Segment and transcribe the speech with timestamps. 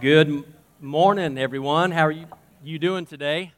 [0.00, 0.44] Good
[0.80, 1.90] morning, everyone.
[1.90, 2.24] How are you,
[2.64, 3.52] you doing today?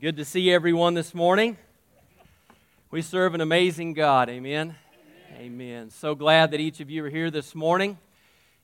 [0.00, 1.58] Good to see everyone this morning.
[2.90, 4.30] We serve an amazing God.
[4.30, 4.74] Amen.
[5.34, 5.42] Amen.
[5.42, 5.90] Amen.
[5.90, 7.98] So glad that each of you are here this morning.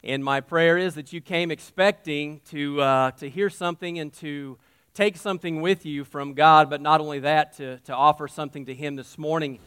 [0.02, 4.56] And my prayer is that you came expecting to, uh, to hear something and to
[4.94, 8.74] take something with you from God, but not only that, to, to offer something to
[8.74, 9.58] Him this morning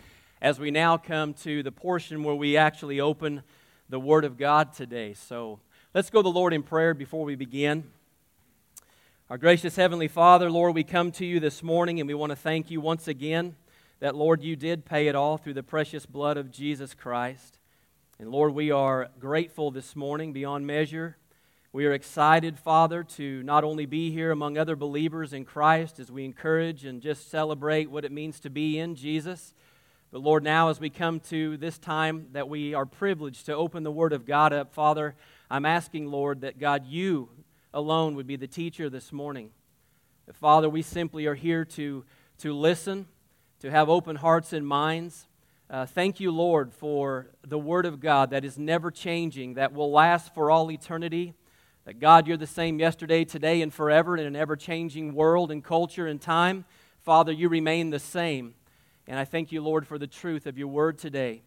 [0.41, 3.43] as we now come to the portion where we actually open
[3.87, 5.13] the Word of God today.
[5.13, 5.59] So
[5.93, 7.83] Let's go to the Lord in prayer before we begin.
[9.29, 12.35] Our gracious Heavenly Father, Lord, we come to you this morning and we want to
[12.37, 13.57] thank you once again
[13.99, 17.59] that, Lord, you did pay it all through the precious blood of Jesus Christ.
[18.19, 21.17] And Lord, we are grateful this morning beyond measure.
[21.73, 26.09] We are excited, Father, to not only be here among other believers in Christ as
[26.09, 29.53] we encourage and just celebrate what it means to be in Jesus.
[30.09, 33.83] But Lord, now as we come to this time that we are privileged to open
[33.83, 35.15] the Word of God up, Father,
[35.51, 37.27] I'm asking, Lord, that God, you
[37.73, 39.49] alone would be the teacher this morning.
[40.31, 42.05] Father, we simply are here to,
[42.37, 43.05] to listen,
[43.59, 45.27] to have open hearts and minds.
[45.69, 49.91] Uh, thank you, Lord, for the Word of God that is never changing, that will
[49.91, 51.33] last for all eternity.
[51.83, 55.61] That, God, you're the same yesterday, today, and forever in an ever changing world and
[55.61, 56.63] culture and time.
[57.01, 58.53] Father, you remain the same.
[59.05, 61.41] And I thank you, Lord, for the truth of your Word today.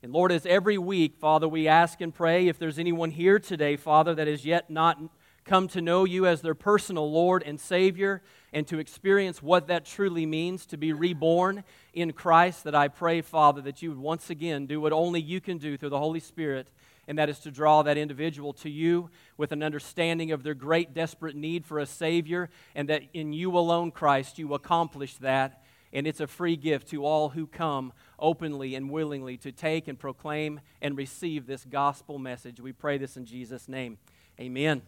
[0.00, 3.74] And Lord, as every week, Father, we ask and pray if there's anyone here today,
[3.74, 5.00] Father, that has yet not
[5.44, 9.84] come to know you as their personal Lord and Savior and to experience what that
[9.84, 14.30] truly means to be reborn in Christ, that I pray, Father, that you would once
[14.30, 16.68] again do what only you can do through the Holy Spirit,
[17.08, 20.94] and that is to draw that individual to you with an understanding of their great,
[20.94, 25.64] desperate need for a Savior, and that in you alone, Christ, you accomplish that.
[25.92, 29.98] And it's a free gift to all who come openly and willingly to take and
[29.98, 32.60] proclaim and receive this gospel message.
[32.60, 33.98] We pray this in Jesus' name.
[34.38, 34.82] Amen.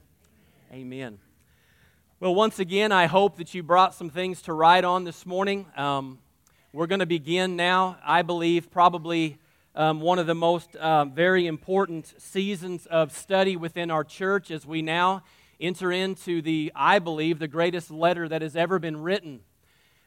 [0.73, 1.19] Amen.
[2.21, 5.66] Well, once again, I hope that you brought some things to write on this morning.
[5.75, 6.19] Um,
[6.72, 9.38] we're going to begin now, I believe, probably
[9.75, 14.67] um, one of the most uh, very important seasons of study within our church as
[14.67, 15.22] we now
[15.61, 19.41] enter into the, I believe, the greatest letter that has ever been written.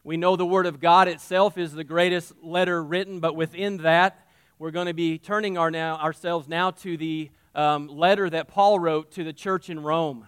[0.05, 4.27] We know the Word of God itself is the greatest letter written, but within that,
[4.59, 8.79] we're going to be turning our now, ourselves now to the um, letter that Paul
[8.79, 10.27] wrote to the church in Rome.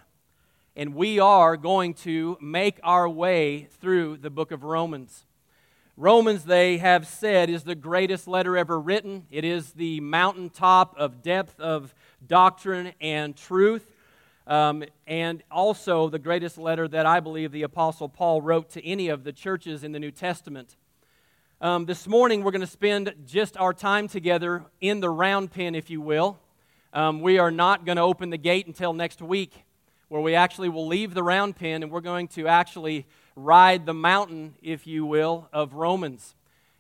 [0.78, 5.26] And we are going to make our way through the book of Romans.
[5.98, 9.26] Romans, they have said, is the greatest letter ever written.
[9.30, 11.94] It is the mountaintop of depth of
[12.26, 13.92] doctrine and truth
[14.48, 19.10] um, and also the greatest letter that I believe the Apostle Paul wrote to any
[19.10, 20.76] of the churches in the New Testament.
[21.62, 25.74] Um, this morning, we're going to spend just our time together in the round pen,
[25.74, 26.38] if you will.
[26.94, 29.66] Um, we are not going to open the gate until next week,
[30.10, 33.94] where we actually will leave the round pen and we're going to actually ride the
[33.94, 36.36] mountain, if you will, of Romans.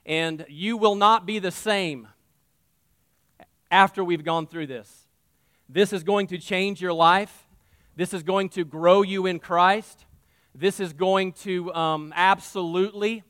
[0.05, 2.07] And you will not be the same
[3.71, 5.07] after we've gone through this.
[5.67, 7.44] This is going to change your life.
[7.97, 10.05] This is going to grow you in Christ.
[10.53, 13.23] This is going to um, absolutely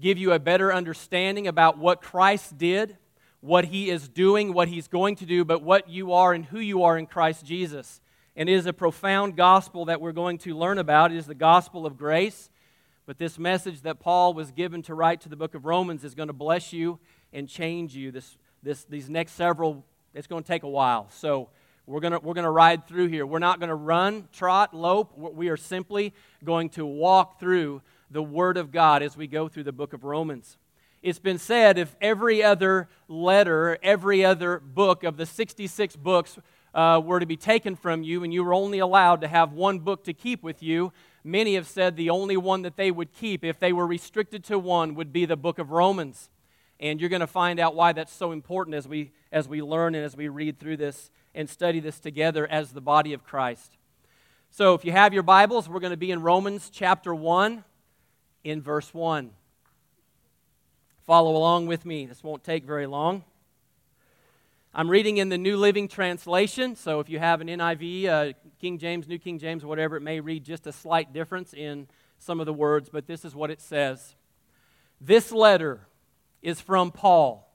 [0.00, 2.96] give you a better understanding about what Christ did,
[3.40, 6.58] what he is doing, what he's going to do, but what you are and who
[6.58, 8.00] you are in Christ Jesus.
[8.34, 11.12] And it is a profound gospel that we're going to learn about.
[11.12, 12.48] It is the gospel of grace.
[13.04, 16.14] But this message that Paul was given to write to the book of Romans is
[16.14, 16.98] going to bless you
[17.34, 21.08] and change you this, this, these next several, it's going to take a while.
[21.10, 21.50] So
[21.88, 23.24] we're going we're gonna ride through here.
[23.24, 25.16] We're not going to run, trot, lope.
[25.16, 26.12] We are simply
[26.44, 30.04] going to walk through the Word of God as we go through the book of
[30.04, 30.58] Romans.
[31.02, 36.38] It's been said if every other letter, every other book of the 66 books
[36.74, 39.78] uh, were to be taken from you and you were only allowed to have one
[39.78, 40.92] book to keep with you,
[41.24, 44.58] many have said the only one that they would keep, if they were restricted to
[44.58, 46.28] one, would be the book of Romans.
[46.80, 49.94] And you're going to find out why that's so important as we, as we learn
[49.94, 53.76] and as we read through this and study this together as the body of Christ.
[54.50, 57.62] So, if you have your Bibles, we're going to be in Romans chapter 1,
[58.42, 59.30] in verse 1.
[61.06, 62.06] Follow along with me.
[62.06, 63.22] This won't take very long.
[64.74, 68.76] I'm reading in the New Living Translation, so if you have an NIV, uh, King
[68.76, 71.86] James, New King James, whatever, it may read just a slight difference in
[72.18, 74.16] some of the words, but this is what it says.
[75.00, 75.86] This letter
[76.42, 77.48] is from Paul,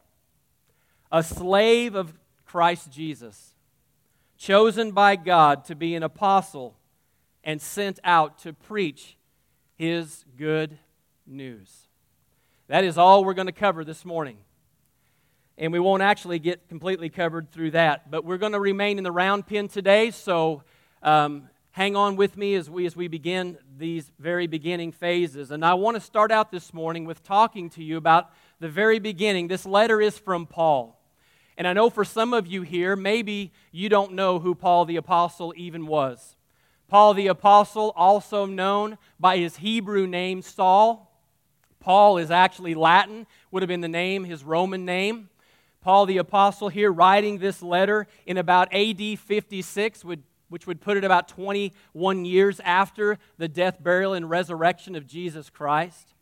[1.12, 2.14] a slave of
[2.46, 3.53] Christ Jesus,
[4.44, 6.76] chosen by God to be an apostle
[7.46, 9.18] and sent out to preach
[9.76, 10.78] his good
[11.26, 11.88] news.
[12.68, 14.38] That is all we're going to cover this morning.
[15.58, 18.10] and we won't actually get completely covered through that.
[18.12, 20.64] But we're going to remain in the round pen today, so
[21.04, 25.52] um, hang on with me as we, as we begin these very beginning phases.
[25.52, 29.00] And I want to start out this morning with talking to you about the very
[29.00, 29.48] beginning.
[29.48, 31.00] This letter is from Paul.
[31.58, 34.96] And I know for some of you here, maybe you don't know who Paul the
[34.96, 36.36] Apostle even was.
[36.88, 41.12] Paul the Apostle, also known by his Hebrew name Saul.
[41.80, 45.30] Paul is actually Latin, would have been the name, his Roman name.
[45.82, 51.04] Paul the Apostle here writing this letter in about AD 56, which would put it
[51.04, 56.13] about 21 years after the death, burial, and resurrection of Jesus Christ.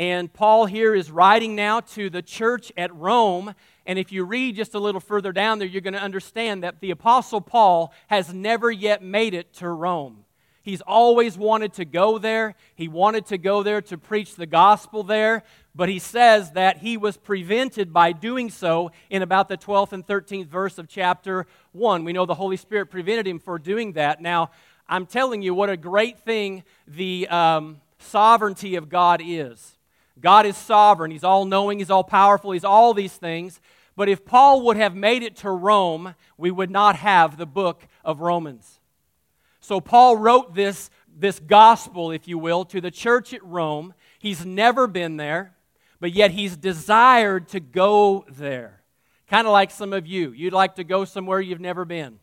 [0.00, 3.54] And Paul here is writing now to the church at Rome.
[3.84, 6.80] And if you read just a little further down there, you're going to understand that
[6.80, 10.24] the Apostle Paul has never yet made it to Rome.
[10.62, 12.54] He's always wanted to go there.
[12.74, 15.42] He wanted to go there to preach the gospel there,
[15.74, 20.06] but he says that he was prevented by doing so in about the 12th and
[20.06, 22.04] 13th verse of chapter 1.
[22.04, 24.22] We know the Holy Spirit prevented him for doing that.
[24.22, 24.50] Now,
[24.88, 29.76] I'm telling you what a great thing the um, sovereignty of God is.
[30.20, 33.60] God is sovereign, He's all knowing, He's all powerful, He's all these things.
[33.96, 37.86] But if Paul would have made it to Rome, we would not have the book
[38.04, 38.80] of Romans.
[39.60, 43.92] So Paul wrote this, this gospel, if you will, to the church at Rome.
[44.18, 45.54] He's never been there
[46.00, 48.80] but yet he's desired to go there.
[49.28, 50.32] Kind of like some of you.
[50.32, 52.18] You'd like to go somewhere you've never been.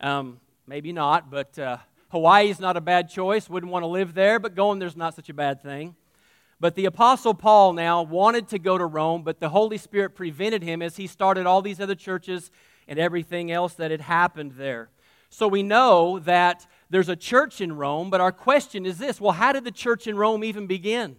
[0.00, 1.78] Um, maybe not, but uh,
[2.10, 3.48] Hawaii is not a bad choice.
[3.48, 5.94] Wouldn't want to live there, but going there's not such a bad thing.
[6.60, 10.62] But the Apostle Paul now wanted to go to Rome, but the Holy Spirit prevented
[10.62, 12.50] him as he started all these other churches
[12.88, 14.90] and everything else that had happened there.
[15.30, 19.32] So we know that there's a church in Rome, but our question is this well,
[19.32, 21.16] how did the church in Rome even begin?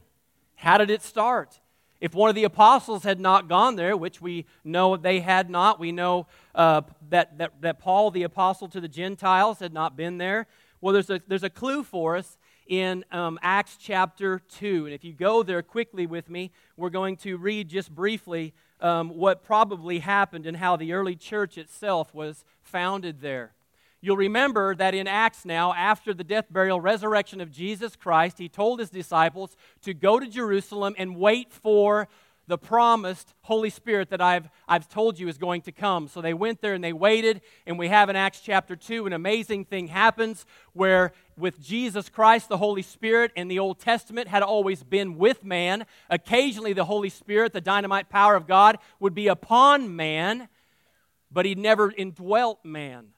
[0.55, 1.59] How did it start?
[2.01, 5.79] If one of the apostles had not gone there, which we know they had not,
[5.79, 10.17] we know uh, that, that, that Paul, the apostle to the Gentiles, had not been
[10.17, 10.47] there.
[10.81, 12.37] Well, there's a, there's a clue for us
[12.69, 14.85] in um, Acts chapter 2.
[14.85, 19.09] And if you go there quickly with me, we're going to read just briefly um,
[19.09, 23.53] what probably happened and how the early church itself was founded there.
[24.01, 28.47] You'll remember that in Acts now, after the death, burial, resurrection of Jesus Christ, he
[28.47, 32.07] told his disciples to go to Jerusalem and wait for
[32.49, 36.07] the promised Holy Spirit that I've, I've told you is going to come.
[36.07, 39.13] So they went there and they waited, and we have in Acts chapter 2 an
[39.13, 44.41] amazing thing happens where with Jesus Christ, the Holy Spirit in the Old Testament had
[44.41, 45.85] always been with man.
[46.09, 50.49] Occasionally, the Holy Spirit, the dynamite power of God, would be upon man,
[51.31, 53.09] but he never indwelt man.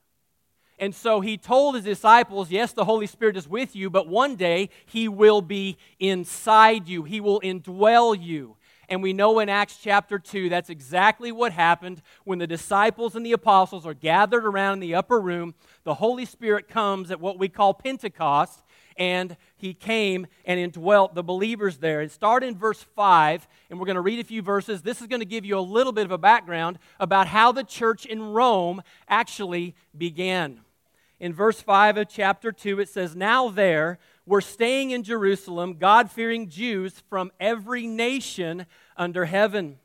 [0.77, 4.35] And so he told his disciples, Yes, the Holy Spirit is with you, but one
[4.35, 8.57] day he will be inside you, he will indwell you.
[8.91, 13.25] And we know in Acts chapter 2, that's exactly what happened when the disciples and
[13.25, 15.55] the apostles are gathered around in the upper room.
[15.85, 18.61] The Holy Spirit comes at what we call Pentecost,
[18.97, 22.01] and he came and indwelt the believers there.
[22.01, 24.81] And start in verse 5, and we're going to read a few verses.
[24.81, 27.63] This is going to give you a little bit of a background about how the
[27.63, 30.59] church in Rome actually began
[31.21, 36.11] in verse 5 of chapter 2, it says, Now there were staying in Jerusalem God
[36.11, 38.65] fearing Jews from every nation
[38.95, 39.79] under heaven.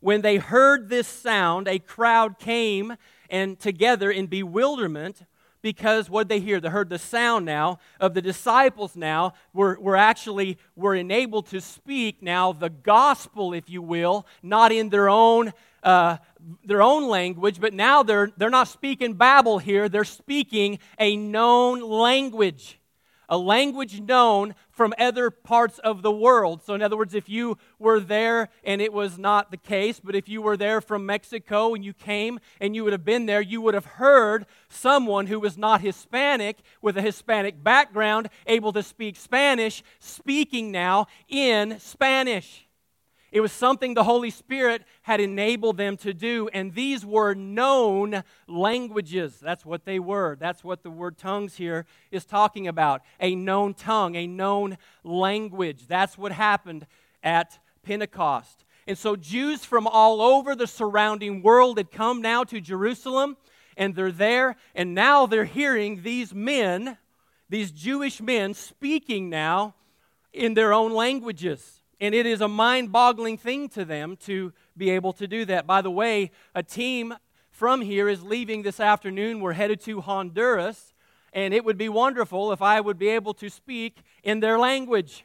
[0.00, 2.96] When they heard this sound, a crowd came
[3.28, 5.22] and together in bewilderment
[5.60, 6.60] because what they hear?
[6.60, 11.60] They heard the sound now of the disciples now were, were actually were enabled to
[11.60, 16.16] speak now the gospel, if you will, not in their own uh,
[16.64, 21.80] their own language, but now they're, they're not speaking Babel here, they're speaking a known
[21.80, 22.77] language,
[23.28, 26.62] a language known from other parts of the world.
[26.62, 30.14] So, in other words, if you were there and it was not the case, but
[30.14, 33.40] if you were there from Mexico and you came and you would have been there,
[33.40, 38.82] you would have heard someone who was not Hispanic with a Hispanic background able to
[38.82, 42.67] speak Spanish speaking now in Spanish.
[43.30, 48.22] It was something the Holy Spirit had enabled them to do, and these were known
[48.46, 49.38] languages.
[49.38, 50.36] That's what they were.
[50.40, 55.86] That's what the word tongues here is talking about a known tongue, a known language.
[55.86, 56.86] That's what happened
[57.22, 58.64] at Pentecost.
[58.86, 63.36] And so Jews from all over the surrounding world had come now to Jerusalem,
[63.76, 66.96] and they're there, and now they're hearing these men,
[67.50, 69.74] these Jewish men, speaking now
[70.32, 71.77] in their own languages.
[72.00, 75.66] And it is a mind boggling thing to them to be able to do that.
[75.66, 77.14] By the way, a team
[77.50, 79.40] from here is leaving this afternoon.
[79.40, 80.94] We're headed to Honduras,
[81.32, 85.24] and it would be wonderful if I would be able to speak in their language.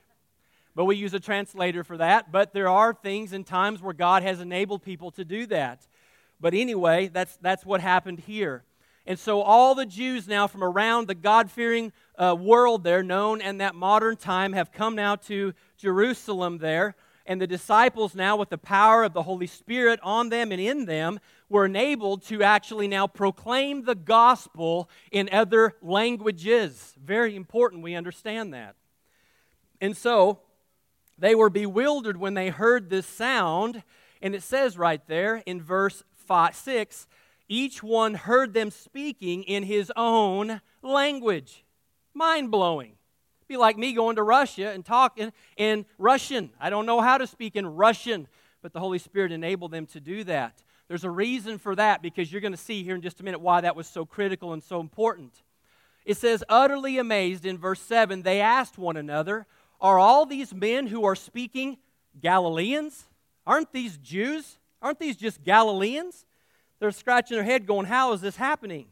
[0.75, 2.32] but we use a translator for that.
[2.32, 5.88] But there are things and times where God has enabled people to do that.
[6.39, 8.63] But anyway, that's, that's what happened here.
[9.06, 13.42] And so all the Jews now from around the God fearing uh, world there, known
[13.42, 16.96] in that modern time, have come now to Jerusalem there.
[17.26, 20.86] And the disciples, now with the power of the Holy Spirit on them and in
[20.86, 21.20] them,
[21.50, 26.94] were enabled to actually now proclaim the gospel in other languages.
[27.02, 28.76] Very important we understand that.
[29.80, 30.40] And so
[31.18, 33.84] they were bewildered when they heard this sound.
[34.22, 37.08] And it says right there in verse five, 6
[37.54, 41.64] each one heard them speaking in his own language.
[42.14, 42.94] Mind blowing.
[43.48, 46.50] Be like me going to Russia and talking in Russian.
[46.60, 48.28] I don't know how to speak in Russian,
[48.62, 50.64] but the Holy Spirit enabled them to do that.
[50.88, 53.42] There's a reason for that because you're going to see here in just a minute
[53.42, 55.34] why that was so critical and so important.
[56.06, 59.46] It says, utterly amazed in verse 7, they asked one another,
[59.80, 61.78] Are all these men who are speaking
[62.20, 63.06] Galileans?
[63.46, 64.58] Aren't these Jews?
[64.82, 66.26] Aren't these just Galileans?
[66.84, 68.88] They're scratching their head, going, How is this happening?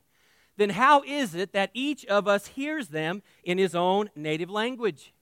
[0.55, 5.13] Then how is it that each of us hears them in his own native language?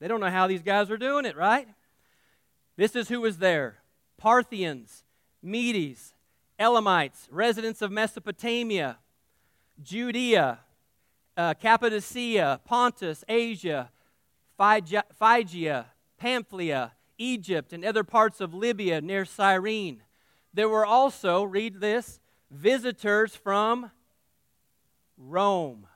[0.00, 1.68] They don't know how these guys are doing it, right?
[2.76, 3.82] This is who was there
[4.18, 5.04] Parthians,
[5.44, 6.12] Medes,
[6.58, 8.98] Elamites, residents of Mesopotamia,
[9.80, 10.58] Judea,
[11.36, 13.92] uh, Cappadocia, Pontus, Asia,
[14.58, 15.86] Phrygia,
[16.18, 20.02] Pamphylia, Egypt, and other parts of Libya near Cyrene
[20.54, 23.90] there were also, read this, visitors from
[25.16, 25.86] Rome.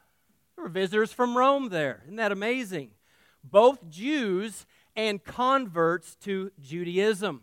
[0.54, 2.02] There were visitors from Rome there.
[2.04, 2.90] Isn't that amazing?
[3.44, 7.42] Both Jews and converts to Judaism.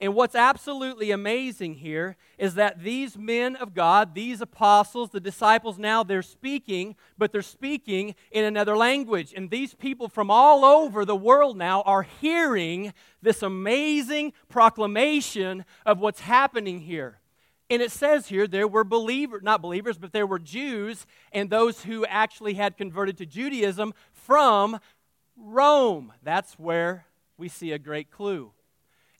[0.00, 5.78] And what's absolutely amazing here is that these men of God, these apostles, the disciples
[5.78, 9.34] now, they're speaking, but they're speaking in another language.
[9.36, 16.00] And these people from all over the world now are hearing this amazing proclamation of
[16.00, 17.20] what's happening here.
[17.68, 21.84] And it says here there were believers, not believers, but there were Jews and those
[21.84, 24.80] who actually had converted to Judaism from
[25.36, 26.14] Rome.
[26.22, 27.04] That's where
[27.36, 28.52] we see a great clue.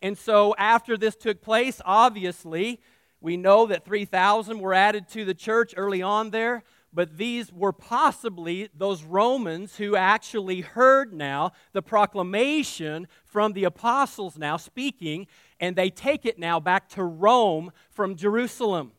[0.02, 2.80] And so, after this took place, obviously,
[3.21, 7.73] we know that 3,000 were added to the church early on there, but these were
[7.73, 15.26] possibly those Romans who actually heard now the proclamation from the apostles now speaking,
[15.61, 18.92] and they take it now back to Rome from Jerusalem.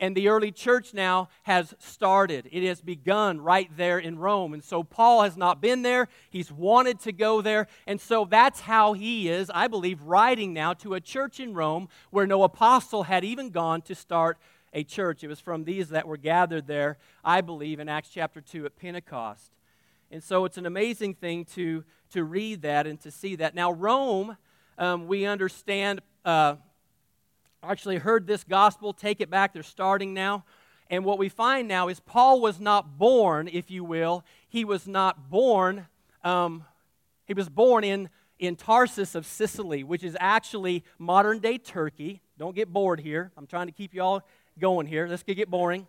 [0.00, 2.48] And the early church now has started.
[2.52, 4.54] It has begun right there in Rome.
[4.54, 6.08] And so Paul has not been there.
[6.30, 7.66] He's wanted to go there.
[7.86, 11.88] And so that's how he is, I believe, writing now to a church in Rome
[12.10, 14.38] where no apostle had even gone to start
[14.72, 15.24] a church.
[15.24, 18.76] It was from these that were gathered there, I believe, in Acts chapter 2 at
[18.76, 19.50] Pentecost.
[20.12, 23.54] And so it's an amazing thing to, to read that and to see that.
[23.54, 24.36] Now, Rome,
[24.78, 26.02] um, we understand.
[26.24, 26.56] Uh,
[27.62, 29.52] actually heard this gospel, take it back.
[29.52, 30.44] They're starting now.
[30.90, 34.86] And what we find now is Paul was not born, if you will, he was
[34.86, 35.86] not born,
[36.24, 36.64] um,
[37.26, 42.22] he was born in, in Tarsus of Cilicia, which is actually modern day Turkey.
[42.38, 43.32] Don't get bored here.
[43.36, 44.22] I'm trying to keep you all
[44.58, 45.08] going here.
[45.08, 45.86] This could get boring.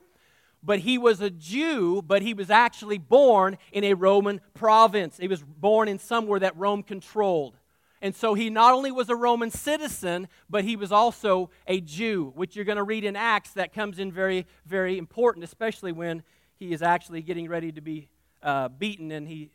[0.61, 5.17] But he was a Jew, but he was actually born in a Roman province.
[5.17, 7.55] He was born in somewhere that Rome controlled.
[8.01, 12.32] And so he not only was a Roman citizen, but he was also a Jew,
[12.36, 16.24] which you're going to read in Acts that comes in very, very important, especially when
[16.56, 18.10] he is actually getting ready to be
[18.41, 19.51] uh, beaten and he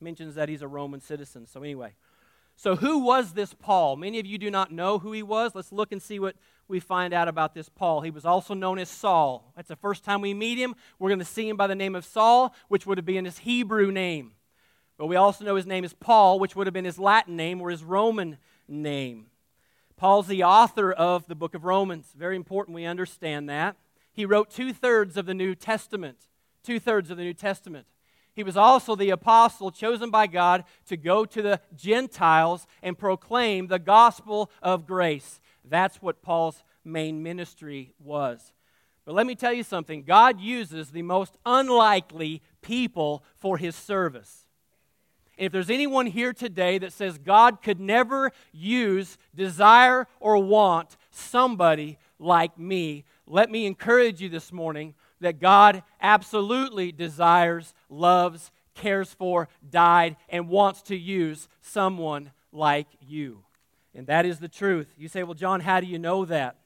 [0.00, 1.46] mentions that he's a Roman citizen.
[1.46, 1.94] So, anyway,
[2.56, 3.96] so who was this Paul?
[3.96, 5.54] Many of you do not know who he was.
[5.54, 6.36] Let's look and see what
[6.68, 8.00] we find out about this Paul.
[8.00, 9.52] He was also known as Saul.
[9.56, 10.74] That's the first time we meet him.
[10.98, 13.38] We're going to see him by the name of Saul, which would have been his
[13.38, 14.32] Hebrew name.
[14.98, 17.60] But we also know his name is Paul, which would have been his Latin name
[17.60, 19.26] or his Roman name.
[19.96, 22.12] Paul's the author of the book of Romans.
[22.16, 23.76] Very important we understand that.
[24.12, 26.18] He wrote two thirds of the New Testament.
[26.62, 27.86] Two thirds of the New Testament.
[28.34, 33.66] He was also the apostle chosen by God to go to the Gentiles and proclaim
[33.66, 35.40] the gospel of grace.
[35.64, 38.52] That's what Paul's main ministry was.
[39.04, 44.41] But let me tell you something God uses the most unlikely people for his service
[45.36, 51.98] if there's anyone here today that says God could never use, desire, or want somebody
[52.18, 59.48] like me, let me encourage you this morning that God absolutely desires, loves, cares for,
[59.68, 63.44] died, and wants to use someone like you.
[63.94, 64.92] And that is the truth.
[64.96, 66.56] You say, well, John, how do you know that?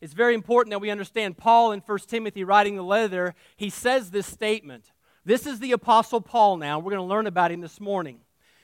[0.00, 4.10] It's very important that we understand Paul in 1 Timothy writing the letter, he says
[4.10, 4.92] this statement.
[5.24, 6.78] This is the Apostle Paul now.
[6.78, 8.20] We're going to learn about him this morning.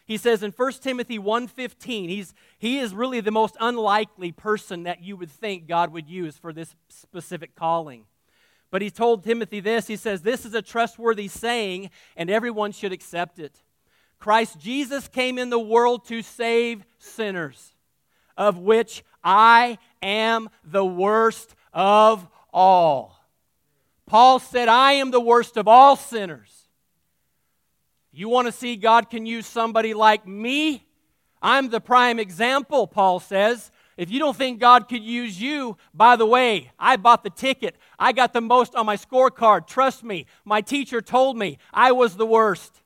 [0.06, 5.02] He says in 1 Timothy 1:15, he's he is really the most unlikely person that
[5.02, 8.04] you would think God would use for this specific calling.
[8.70, 12.92] But he told Timothy this, he says, "This is a trustworthy saying and everyone should
[12.92, 13.62] accept it.
[14.18, 17.74] Christ Jesus came in the world to save sinners,
[18.36, 23.13] of which I am the worst of all."
[24.06, 26.68] Paul said, "I am the worst of all sinners."
[28.12, 30.86] You want to see God can use somebody like me?
[31.42, 33.72] I'm the prime example, Paul says.
[33.96, 37.76] If you don't think God could use you, by the way, I bought the ticket.
[37.98, 39.66] I got the most on my scorecard.
[39.66, 42.82] Trust me, my teacher told me I was the worst.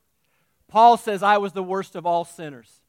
[0.67, 2.83] Paul says I was the worst of all sinners.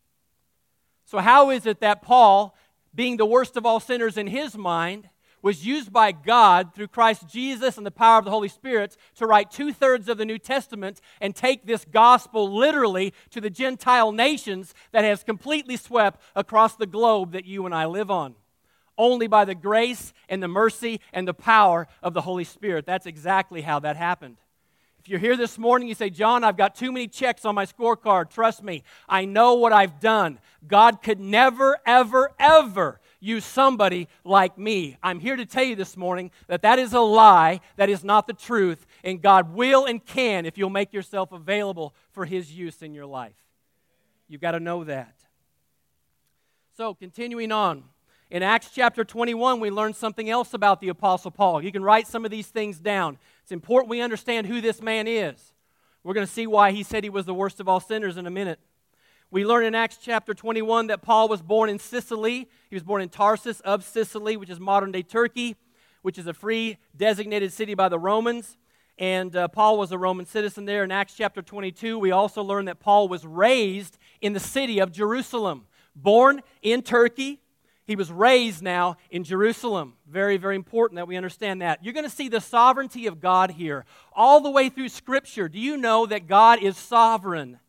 [1.06, 2.56] So, how is it that Paul,
[2.94, 5.10] being the worst of all sinners in his mind,
[5.42, 9.26] was used by God through Christ Jesus and the power of the Holy Spirit to
[9.26, 14.12] write two thirds of the New Testament and take this gospel literally to the Gentile
[14.12, 18.36] nations that has completely swept across the globe that you and I live on.
[18.98, 22.86] Only by the grace and the mercy and the power of the Holy Spirit.
[22.86, 24.38] That's exactly how that happened.
[25.00, 27.66] If you're here this morning, you say, John, I've got too many checks on my
[27.66, 28.30] scorecard.
[28.30, 30.40] Trust me, I know what I've done.
[30.68, 34.98] God could never, ever, ever use somebody like me.
[35.04, 38.28] I'm here to tell you this morning that that is a lie, that is not
[38.28, 42.82] the truth, and God will and can if you'll make yourself available for His use
[42.82, 43.36] in your life.
[44.28, 45.16] You've got to know that.
[46.78, 47.84] So, continuing on.
[48.32, 51.64] In Acts chapter 21, we learn something else about the Apostle Paul.
[51.64, 53.18] You can write some of these things down.
[53.42, 55.54] It's important we understand who this man is.
[56.04, 58.28] We're going to see why he said he was the worst of all sinners in
[58.28, 58.60] a minute.
[59.32, 62.48] We learn in Acts chapter 21 that Paul was born in Cilicia.
[62.68, 65.56] He was born in Tarsus of Cilicia, which is modern day Turkey,
[66.02, 68.58] which is a free designated city by the Romans.
[68.98, 70.84] And uh, Paul was a Roman citizen there.
[70.84, 74.92] In Acts chapter 22, we also learn that Paul was raised in the city of
[74.92, 75.68] Jerusalem.
[75.96, 77.40] Born in Turkey,
[77.86, 79.94] he was raised now in Jerusalem.
[80.08, 81.86] Very, very important that we understand that.
[81.86, 85.48] You're going to see the sovereignty of God here all the way through Scripture.
[85.48, 87.60] Do you know that God is sovereign?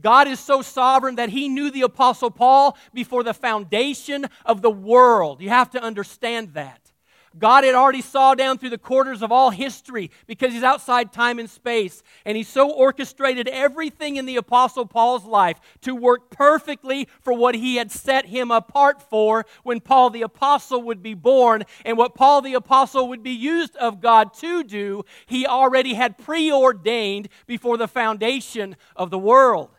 [0.00, 4.70] God is so sovereign that he knew the Apostle Paul before the foundation of the
[4.70, 5.40] world.
[5.40, 6.90] You have to understand that.
[7.38, 11.38] God had already saw down through the quarters of all history because he's outside time
[11.38, 12.02] and space.
[12.24, 17.54] And he so orchestrated everything in the Apostle Paul's life to work perfectly for what
[17.54, 21.62] he had set him apart for when Paul the Apostle would be born.
[21.84, 26.18] And what Paul the Apostle would be used of God to do, he already had
[26.18, 29.70] preordained before the foundation of the world.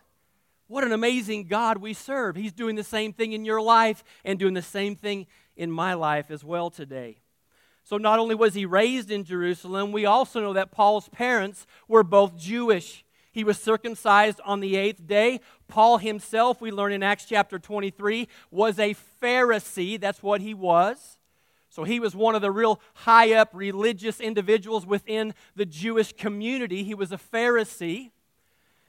[0.72, 2.38] What an amazing God we serve.
[2.38, 5.96] He's doing the same thing in your life and doing the same thing in my
[5.96, 7.18] life as well today.
[7.84, 12.04] So, not only was he raised in Jerusalem, we also know that Paul's parents were
[12.04, 13.04] both Jewish.
[13.34, 15.42] He was circumcised on the eighth day.
[15.68, 20.00] Paul himself, we learn in Acts chapter 23, was a Pharisee.
[20.00, 21.18] That's what he was.
[21.68, 26.86] So he was one of the real high up religious individuals within the Jewish community.
[26.86, 28.12] He was a Pharisee.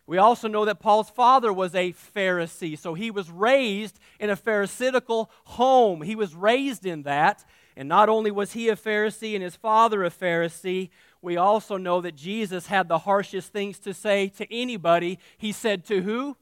[0.06, 4.36] We also know that Paul's father was a Pharisee, so he was raised in a
[4.36, 6.02] Pharisaical home.
[6.02, 7.44] He was raised in that.
[7.76, 10.90] And not only was he a Pharisee and his father a Pharisee,
[11.22, 15.18] we also know that Jesus had the harshest things to say to anybody.
[15.38, 16.36] He said to who?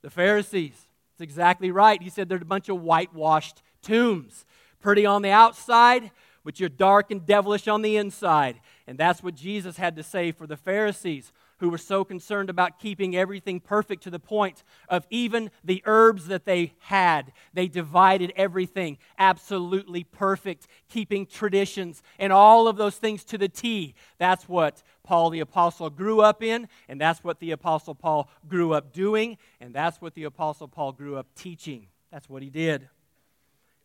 [0.00, 0.88] The Pharisees.
[1.12, 2.02] That's exactly right.
[2.02, 4.46] He said they're a bunch of whitewashed tombs.
[4.80, 6.10] Pretty on the outside,
[6.42, 8.60] but you're dark and devilish on the inside.
[8.86, 11.32] And that's what Jesus had to say for the Pharisees
[11.62, 16.26] who were so concerned about keeping everything perfect to the point of even the herbs
[16.26, 17.32] that they had.
[17.54, 23.94] They divided everything absolutely perfect, keeping traditions and all of those things to the T.
[24.18, 28.72] That's what Paul the Apostle grew up in, and that's what the Apostle Paul grew
[28.72, 31.86] up doing, and that's what the Apostle Paul grew up teaching.
[32.10, 32.88] That's what he did.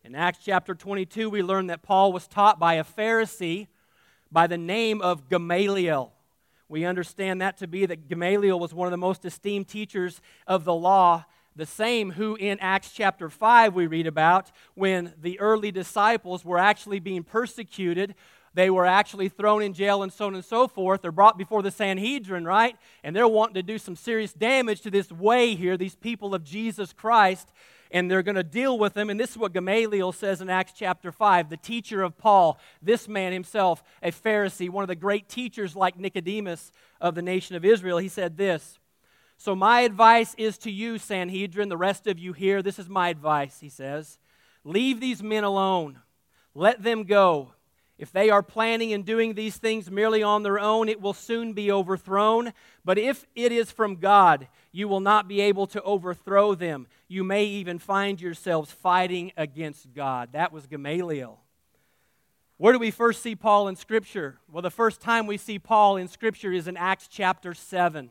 [0.02, 3.68] In Acts chapter 22, we learn that Paul was taught by a Pharisee
[4.32, 6.12] by the name of Gamaliel.
[6.68, 10.64] We understand that to be that Gamaliel was one of the most esteemed teachers of
[10.64, 11.24] the law,
[11.56, 16.58] the same who in Acts chapter 5 we read about when the early disciples were
[16.58, 18.14] actually being persecuted.
[18.52, 21.00] They were actually thrown in jail and so on and so forth.
[21.00, 22.76] They're brought before the Sanhedrin, right?
[23.02, 26.44] And they're wanting to do some serious damage to this way here, these people of
[26.44, 27.50] Jesus Christ
[27.90, 29.10] and they're going to deal with them.
[29.10, 33.08] And this is what Gamaliel says in Acts chapter 5, the teacher of Paul, this
[33.08, 37.64] man himself, a Pharisee, one of the great teachers like Nicodemus of the nation of
[37.64, 37.98] Israel.
[37.98, 38.78] He said this
[39.36, 42.62] So, my advice is to you, Sanhedrin, the rest of you here.
[42.62, 44.18] This is my advice, he says.
[44.64, 46.00] Leave these men alone,
[46.54, 47.52] let them go,
[47.96, 51.52] If they are planning and doing these things merely on their own, it will soon
[51.52, 52.52] be overthrown.
[52.84, 54.48] But if it is from God,
[54.78, 56.86] you will not be able to overthrow them.
[57.08, 60.28] You may even find yourselves fighting against God.
[60.34, 61.40] That was Gamaliel.
[62.58, 64.38] Where do we first see Paul in Scripture?
[64.48, 68.10] Well, the first time we see Paul in Scripture is in Acts chapter 7.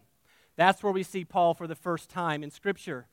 [0.58, 3.08] That's where we see Paul for the first time in Scripture.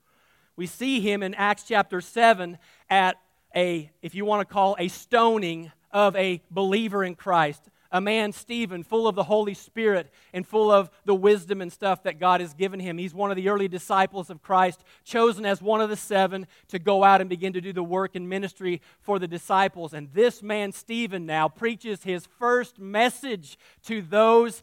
[0.57, 2.59] We see him in Acts chapter 7
[2.91, 3.21] at
[3.55, 7.63] a, if you want to call, a stoning of a believer in Christ,
[7.95, 12.03] a man, Stephen, full of the Holy Spirit and full of the wisdom and stuff
[12.03, 12.99] that God has given him.
[12.99, 16.81] He's one of the early disciples of Christ, chosen as one of the seven to
[16.81, 19.95] go out and begin to do the work and ministry for the disciples.
[19.95, 24.61] And this man, Stephen, now preaches his first message to those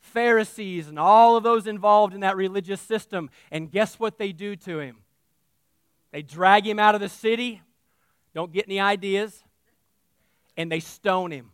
[0.00, 3.30] Pharisees and all of those involved in that religious system.
[3.50, 4.98] And guess what they do to him?
[6.12, 7.62] They drag him out of the city.
[8.34, 9.42] Don't get any ideas
[10.58, 11.52] and they stone him.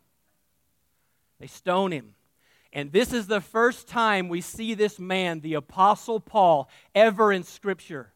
[1.39, 2.15] They stone him.
[2.71, 7.43] And this is the first time we see this man, the Apostle Paul, ever in
[7.43, 8.11] Scripture.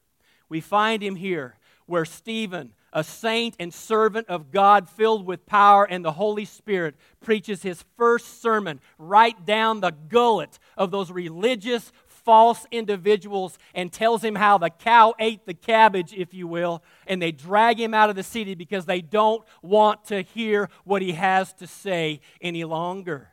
[0.49, 5.85] We find him here where Stephen, a saint and servant of God filled with power
[5.85, 11.91] and the Holy Spirit, preaches his first sermon right down the gullet of those religious
[12.27, 17.21] false individuals and tells him how the cow ate the cabbage, if you will, and
[17.21, 21.13] they drag him out of the city because they don't want to hear what he
[21.13, 23.29] has to say any longer.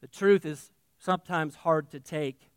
[0.00, 2.50] The truth is sometimes hard to take.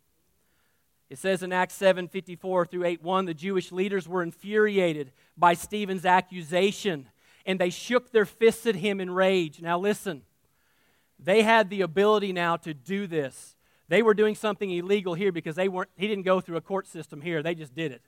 [1.11, 5.53] It says in Acts 7 54 through 8 1, the Jewish leaders were infuriated by
[5.53, 7.09] Stephen's accusation
[7.45, 9.61] and they shook their fists at him in rage.
[9.61, 10.23] Now, listen,
[11.19, 13.54] they had the ability now to do this
[13.87, 16.87] they were doing something illegal here because they weren't, he didn't go through a court
[16.87, 17.43] system here.
[17.43, 18.01] They just did it.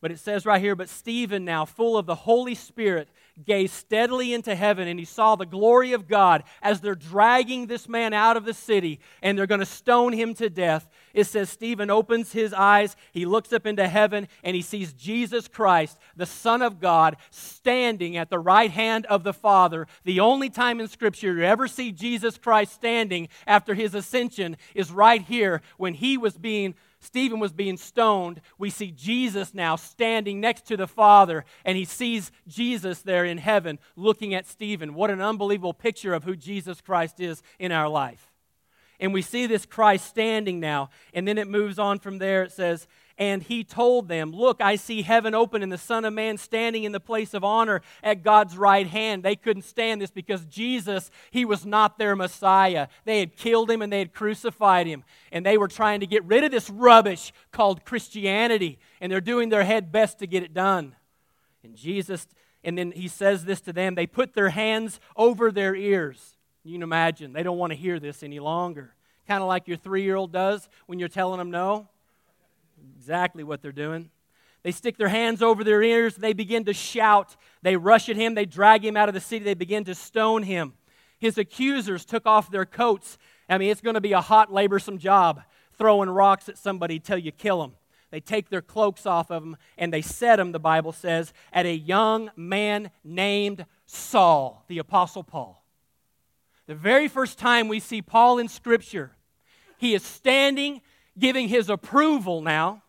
[0.00, 3.08] But it says right here, but Stephen, now full of the Holy Spirit,
[3.44, 7.88] gazed steadily into heaven and he saw the glory of God as they're dragging this
[7.88, 10.88] man out of the city and they're going to stone him to death.
[11.12, 15.48] It says Stephen opens his eyes, he looks up into heaven, and he sees Jesus
[15.48, 19.86] Christ, the Son of God, standing at the right hand of the Father.
[20.04, 24.90] The only time in Scripture you ever see Jesus Christ standing after his ascension is
[24.90, 26.74] right here when he was being
[27.06, 31.84] Stephen was being stoned, we see Jesus now standing next to the Father, and he
[31.84, 34.92] sees Jesus there in heaven looking at Stephen.
[34.92, 38.32] What an unbelievable picture of who Jesus Christ is in our life.
[38.98, 42.42] And we see this Christ standing now, and then it moves on from there.
[42.42, 42.88] It says,
[43.18, 46.84] and he told them, Look, I see heaven open and the Son of Man standing
[46.84, 49.22] in the place of honor at God's right hand.
[49.22, 52.88] They couldn't stand this because Jesus, he was not their Messiah.
[53.04, 55.02] They had killed him and they had crucified him.
[55.32, 58.78] And they were trying to get rid of this rubbish called Christianity.
[59.00, 60.94] And they're doing their head best to get it done.
[61.64, 62.26] And Jesus,
[62.62, 66.36] and then he says this to them they put their hands over their ears.
[66.64, 68.92] You can imagine, they don't want to hear this any longer.
[69.26, 71.88] Kind of like your three year old does when you're telling them no
[72.94, 74.10] exactly what they're doing.
[74.62, 76.16] They stick their hands over their ears.
[76.16, 77.36] They begin to shout.
[77.62, 78.34] They rush at him.
[78.34, 79.44] They drag him out of the city.
[79.44, 80.72] They begin to stone him.
[81.18, 83.16] His accusers took off their coats.
[83.48, 85.42] I mean, it's going to be a hot, laborsome job
[85.78, 87.72] throwing rocks at somebody till you kill them.
[88.10, 91.66] They take their cloaks off of them and they set them, the Bible says, at
[91.66, 95.62] a young man named Saul, the Apostle Paul.
[96.66, 99.12] The very first time we see Paul in Scripture,
[99.78, 100.80] he is standing
[101.18, 102.82] giving his approval now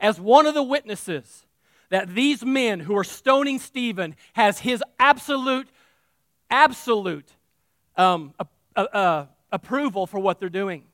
[0.00, 1.46] as one of the witnesses
[1.90, 5.68] that these men who are stoning Stephen has his absolute,
[6.50, 7.30] absolute
[7.96, 8.34] um,
[9.50, 10.84] approval for what they're doing.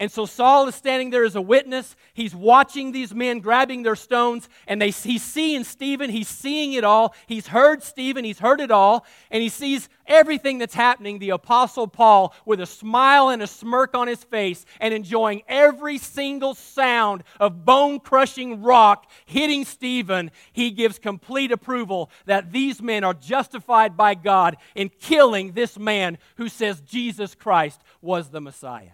[0.00, 1.94] And so Saul is standing there as a witness.
[2.14, 6.08] He's watching these men grabbing their stones, and they, he's seeing Stephen.
[6.08, 7.14] He's seeing it all.
[7.26, 8.24] He's heard Stephen.
[8.24, 9.04] He's heard it all.
[9.30, 11.18] And he sees everything that's happening.
[11.18, 15.98] The Apostle Paul, with a smile and a smirk on his face, and enjoying every
[15.98, 23.04] single sound of bone crushing rock hitting Stephen, he gives complete approval that these men
[23.04, 28.92] are justified by God in killing this man who says Jesus Christ was the Messiah.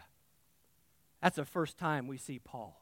[1.22, 2.80] That's the first time we see Paul.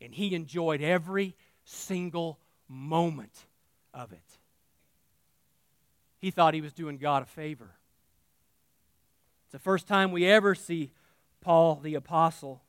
[0.00, 3.46] And he enjoyed every single moment
[3.94, 4.38] of it.
[6.18, 7.70] He thought he was doing God a favor.
[9.46, 10.90] It's the first time we ever see
[11.40, 12.62] Paul the Apostle.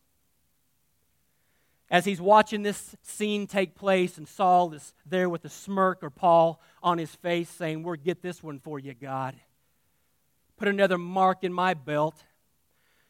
[1.89, 6.10] As he's watching this scene take place, and Saul is there with a smirk or
[6.10, 9.36] Paul on his face saying, We'll get this one for you, God.
[10.58, 12.15] Put another mark in my belt.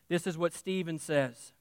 [0.09, 1.53] This is what Stephen says.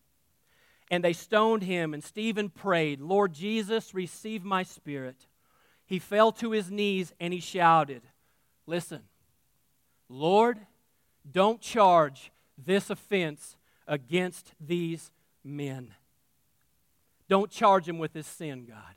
[0.91, 5.27] And they stoned him, and Stephen prayed, Lord Jesus, receive my spirit.
[5.87, 8.03] He fell to his knees and he shouted,
[8.67, 9.03] Listen,
[10.09, 10.59] Lord,
[11.31, 15.11] don't charge this offense against these
[15.45, 15.95] men.
[17.29, 18.95] Don't charge him with this sin, God.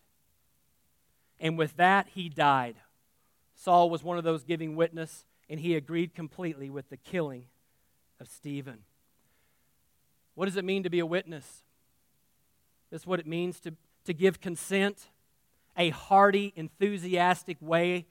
[1.40, 2.76] And with that, he died.
[3.56, 7.46] Saul was one of those giving witness, and he agreed completely with the killing
[8.20, 8.80] of Stephen.
[10.36, 11.64] What does it mean to be a witness?
[12.92, 13.74] This is what it means to,
[14.06, 15.10] to give consent,
[15.78, 18.06] a hearty, enthusiastic way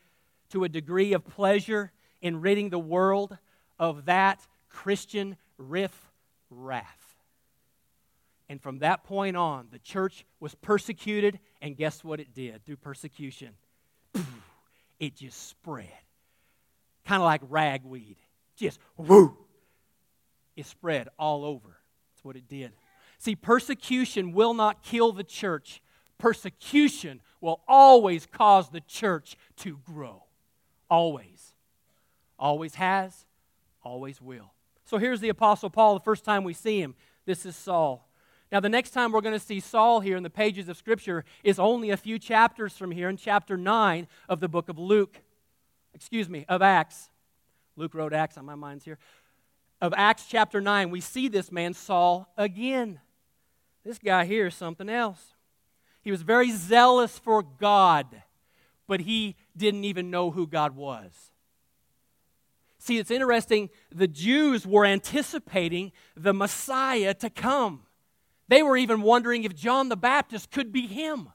[0.51, 3.37] to a degree of pleasure in ridding the world
[3.79, 6.11] of that Christian riff
[6.51, 7.17] raff.
[8.49, 12.77] And from that point on, the church was persecuted, and guess what it did through
[12.77, 13.51] persecution?
[15.01, 15.89] It just spread.
[17.05, 18.17] Kind of like ragweed.
[18.57, 19.37] Just whoo!
[20.57, 21.77] It spread all over.
[22.25, 22.73] What it did.
[23.19, 25.83] See, persecution will not kill the church,
[26.19, 30.25] persecution will always cause the church to grow.
[30.89, 31.55] Always.
[32.39, 33.27] Always has,
[33.83, 34.53] always will.
[34.85, 36.95] So here's the Apostle Paul, the first time we see him.
[37.27, 38.09] This is Saul.
[38.51, 41.25] Now, the next time we're going to see Saul here in the pages of Scripture
[41.43, 45.21] is only a few chapters from here in chapter 9 of the book of Luke.
[45.93, 47.11] Excuse me, of Acts.
[47.77, 48.99] Luke wrote Acts on my mind's here.
[49.85, 53.01] Of Acts chapter 9, we see this man, Saul, again.
[53.85, 55.35] This guy here is something else.
[56.01, 58.07] He was very zealous for God,
[58.87, 61.13] but he didn't even know who God was.
[62.79, 63.69] See, it's interesting.
[63.95, 67.83] The Jews were anticipating the Messiah to come.
[68.49, 71.29] They were even wondering if John the Baptist could be him.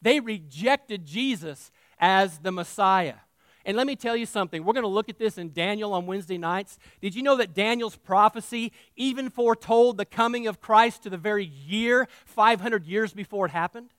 [0.00, 3.25] They rejected Jesus as the Messiah.
[3.66, 4.64] And let me tell you something.
[4.64, 6.78] We're going to look at this in Daniel on Wednesday nights.
[7.00, 11.44] Did you know that Daniel's prophecy even foretold the coming of Christ to the very
[11.44, 13.90] year 500 years before it happened?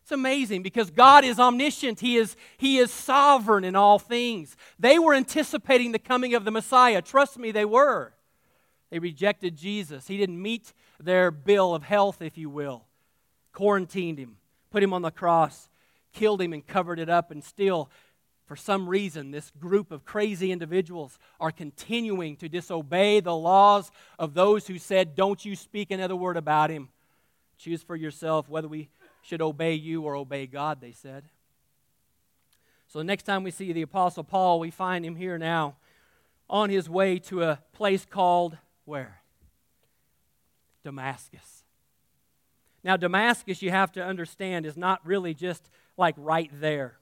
[0.00, 2.00] It's amazing because God is omniscient.
[2.00, 4.56] He is, he is sovereign in all things.
[4.78, 7.02] They were anticipating the coming of the Messiah.
[7.02, 8.14] Trust me, they were.
[8.90, 10.08] They rejected Jesus.
[10.08, 12.86] He didn't meet their bill of health, if you will.
[13.52, 14.38] Quarantined him,
[14.70, 15.68] put him on the cross,
[16.14, 17.30] killed him, and covered it up.
[17.30, 17.90] And still,
[18.52, 24.34] for some reason, this group of crazy individuals are continuing to disobey the laws of
[24.34, 26.90] those who said, Don't you speak another word about him.
[27.56, 28.90] Choose for yourself whether we
[29.22, 31.24] should obey you or obey God, they said.
[32.88, 35.76] So the next time we see the Apostle Paul, we find him here now
[36.50, 39.22] on his way to a place called where?
[40.84, 41.64] Damascus.
[42.84, 46.98] Now, Damascus, you have to understand, is not really just like right there.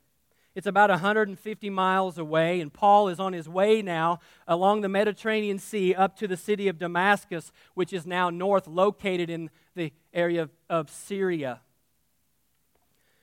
[0.55, 5.59] It's about 150 miles away, and Paul is on his way now along the Mediterranean
[5.59, 10.43] Sea up to the city of Damascus, which is now north, located in the area
[10.43, 11.61] of, of Syria.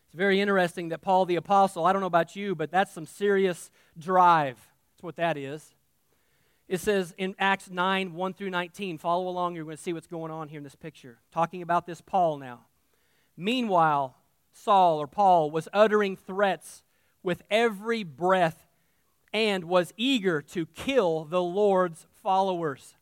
[0.07, 3.05] It's very interesting that Paul the Apostle, I don't know about you, but that's some
[3.05, 4.57] serious drive.
[4.93, 5.75] That's what that is.
[6.69, 10.07] It says in Acts 9 1 through 19, follow along, you're going to see what's
[10.07, 11.19] going on here in this picture.
[11.33, 12.61] Talking about this Paul now.
[13.35, 14.15] Meanwhile,
[14.53, 16.83] Saul or Paul was uttering threats
[17.27, 18.65] with every breath
[19.33, 22.95] and was eager to kill the Lord's followers.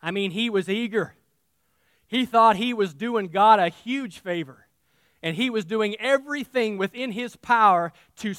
[0.00, 1.14] I mean, he was eager.
[2.06, 4.68] He thought he was doing God a huge favor
[5.22, 8.34] and he was doing everything within his power to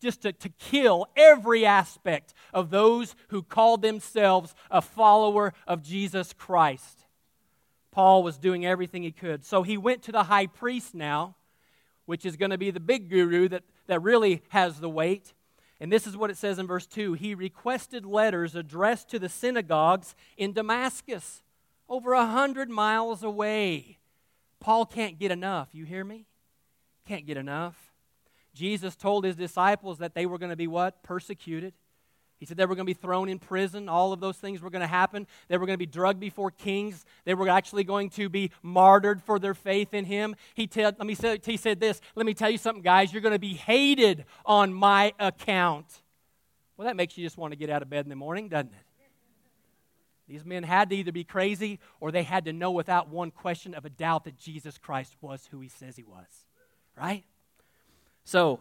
[0.00, 6.32] just to, to kill every aspect of those who called themselves a follower of Jesus
[6.32, 7.04] Christ.
[7.90, 9.44] Paul was doing everything he could.
[9.44, 11.34] So he went to the high priest now,
[12.06, 15.34] which is going to be the big guru that, that really has the weight.
[15.80, 19.28] And this is what it says in verse 2 He requested letters addressed to the
[19.28, 21.42] synagogues in Damascus,
[21.88, 23.98] over a hundred miles away.
[24.60, 25.68] Paul can't get enough.
[25.72, 26.26] You hear me?
[27.06, 27.92] Can't get enough.
[28.54, 31.02] Jesus told his disciples that they were going to be what?
[31.02, 31.74] Persecuted.
[32.38, 33.88] He said they were going to be thrown in prison.
[33.88, 35.26] All of those things were going to happen.
[35.48, 37.04] They were going to be drugged before kings.
[37.24, 40.36] They were actually going to be martyred for their faith in him.
[40.54, 43.12] He, tell, let me say, he said this Let me tell you something, guys.
[43.12, 45.86] You're going to be hated on my account.
[46.76, 48.72] Well, that makes you just want to get out of bed in the morning, doesn't
[48.72, 48.88] it?
[50.28, 53.74] These men had to either be crazy or they had to know without one question
[53.74, 56.44] of a doubt that Jesus Christ was who he says he was.
[56.96, 57.24] Right?
[58.24, 58.60] So,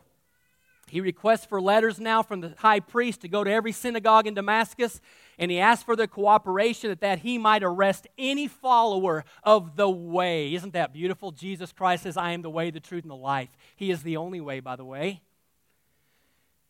[0.89, 4.33] he requests for letters now from the high priest to go to every synagogue in
[4.33, 5.01] Damascus,
[5.37, 9.89] and he asks for their cooperation that, that he might arrest any follower of the
[9.89, 10.53] way.
[10.53, 11.31] Isn't that beautiful?
[11.31, 13.49] Jesus Christ says, I am the way, the truth, and the life.
[13.75, 15.21] He is the only way, by the way.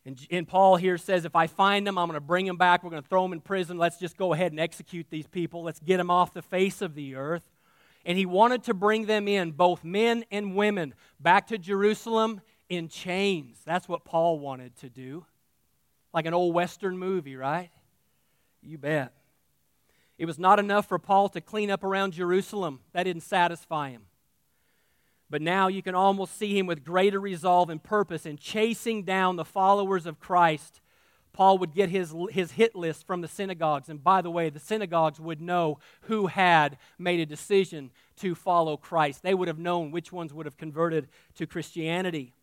[0.04, 2.82] And, and Paul here says, if I find them, I'm going to bring them back.
[2.82, 3.76] We're going to throw them in prison.
[3.76, 5.62] Let's just go ahead and execute these people.
[5.62, 7.42] Let's get them off the face of the earth.
[8.06, 12.88] And he wanted to bring them in, both men and women, back to Jerusalem in
[12.88, 13.58] chains.
[13.64, 15.24] That's what Paul wanted to do.
[16.12, 17.70] Like an old Western movie, right?
[18.62, 19.12] You bet.
[20.18, 24.02] It was not enough for Paul to clean up around Jerusalem, that didn't satisfy him.
[25.30, 29.36] But now you can almost see him with greater resolve and purpose in chasing down
[29.36, 30.80] the followers of Christ.
[31.32, 33.88] Paul would get his, his hit list from the synagogues.
[33.88, 38.76] And by the way, the synagogues would know who had made a decision to follow
[38.76, 39.22] Christ.
[39.22, 42.34] They would have known which ones would have converted to Christianity.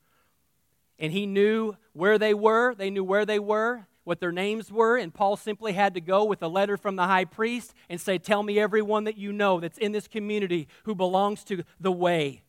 [0.99, 4.97] And he knew where they were, they knew where they were, what their names were,
[4.97, 8.17] and Paul simply had to go with a letter from the high priest and say,
[8.17, 12.43] Tell me everyone that you know that's in this community who belongs to the way.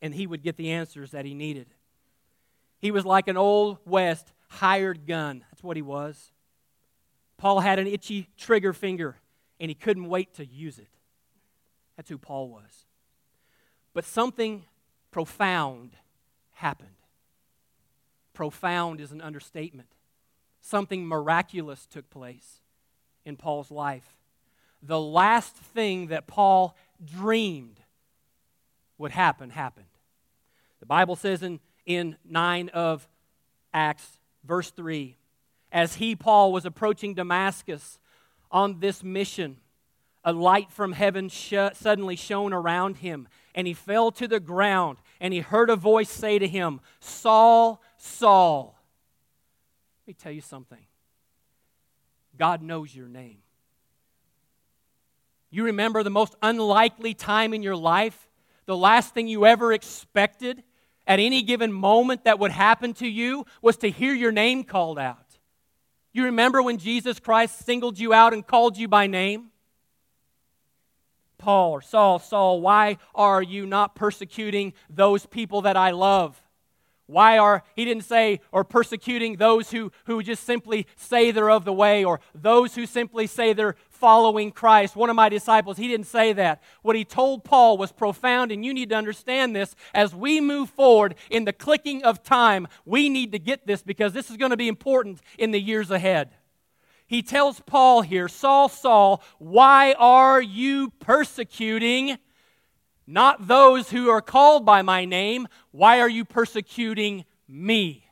[0.00, 1.66] And he would get the answers that he needed.
[2.78, 5.44] He was like an old West hired gun.
[5.50, 6.32] That's what he was.
[7.36, 9.16] Paul had an itchy trigger finger,
[9.60, 10.88] and he couldn't wait to use it.
[11.96, 12.86] That's who Paul was.
[13.94, 14.64] But something
[15.10, 15.92] profound
[16.52, 17.01] happened.
[18.32, 19.88] Profound is an understatement
[20.62, 22.60] something miraculous took place
[23.24, 24.16] in Paul's life.
[24.82, 27.80] The last thing that Paul dreamed
[28.96, 29.86] would happen happened.
[30.80, 33.06] The Bible says in, in 9 of
[33.74, 35.16] Acts, verse 3,
[35.70, 37.98] as he, Paul, was approaching Damascus
[38.50, 39.58] on this mission,
[40.24, 44.98] a light from heaven sh- suddenly shone around him, and he fell to the ground,
[45.20, 48.76] and he heard a voice say to him, Saul, Saul,
[50.00, 50.84] let me tell you something
[52.36, 53.38] God knows your name.
[55.50, 58.28] You remember the most unlikely time in your life,
[58.66, 60.64] the last thing you ever expected
[61.06, 64.98] at any given moment that would happen to you was to hear your name called
[64.98, 65.38] out.
[66.12, 69.52] You remember when Jesus Christ singled you out and called you by name?
[71.38, 76.41] Paul or Saul, Saul, why are you not persecuting those people that I love?
[77.12, 81.64] Why are, he didn't say, or persecuting those who, who just simply say they're of
[81.64, 84.96] the way, or those who simply say they're following Christ.
[84.96, 86.62] One of my disciples, he didn't say that.
[86.82, 89.76] What he told Paul was profound, and you need to understand this.
[89.94, 94.12] As we move forward in the clicking of time, we need to get this because
[94.12, 96.30] this is going to be important in the years ahead.
[97.06, 102.18] He tells Paul here, Saul, Saul, why are you persecuting?
[103.06, 105.48] Not those who are called by my name.
[105.70, 108.02] Why are you persecuting me?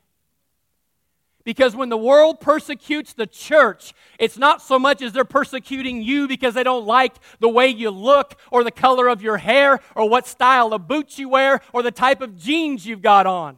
[1.44, 6.28] Because when the world persecutes the church, it's not so much as they're persecuting you
[6.28, 10.08] because they don't like the way you look or the color of your hair or
[10.08, 13.56] what style of boots you wear or the type of jeans you've got on.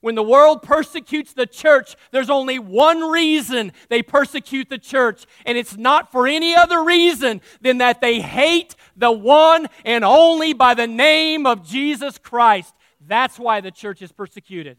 [0.00, 5.56] When the world persecutes the church, there's only one reason they persecute the church, and
[5.56, 10.74] it's not for any other reason than that they hate the one and only by
[10.74, 12.74] the name of Jesus Christ.
[13.00, 14.76] That's why the church is persecuted.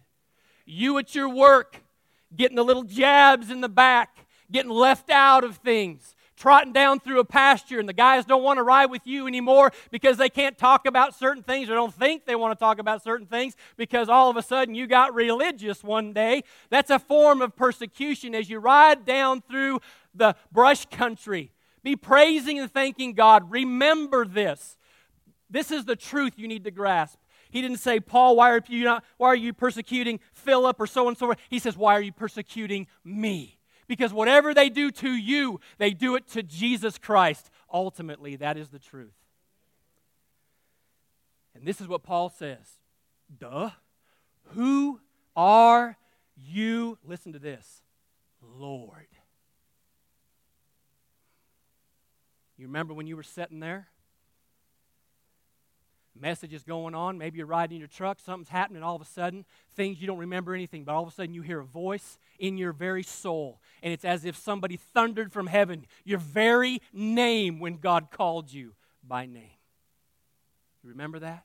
[0.66, 1.82] You at your work,
[2.36, 7.20] getting the little jabs in the back, getting left out of things trotting down through
[7.20, 10.58] a pasture and the guys don't want to ride with you anymore because they can't
[10.58, 14.08] talk about certain things or don't think they want to talk about certain things because
[14.08, 16.44] all of a sudden you got religious one day.
[16.70, 19.82] That's a form of persecution as you ride down through
[20.14, 21.52] the brush country.
[21.84, 23.52] Be praising and thanking God.
[23.52, 24.78] Remember this.
[25.50, 27.18] This is the truth you need to grasp.
[27.50, 31.08] He didn't say, Paul, why are you not, why are you persecuting Philip or so
[31.08, 31.34] and so?
[31.50, 33.57] He says, Why are you persecuting me?
[33.88, 37.50] Because whatever they do to you, they do it to Jesus Christ.
[37.72, 39.14] Ultimately, that is the truth.
[41.56, 42.80] And this is what Paul says
[43.40, 43.72] Duh.
[44.54, 45.00] Who
[45.36, 45.98] are
[46.36, 46.98] you?
[47.06, 47.82] Listen to this
[48.42, 49.08] Lord.
[52.58, 53.88] You remember when you were sitting there?
[56.18, 57.18] Message is going on.
[57.18, 60.18] Maybe you're riding in your truck, something's happening, all of a sudden, things you don't
[60.18, 63.62] remember anything, but all of a sudden you hear a voice in your very soul.
[63.82, 68.74] And it's as if somebody thundered from heaven your very name when God called you
[69.08, 69.50] by name.
[70.84, 71.44] You remember that?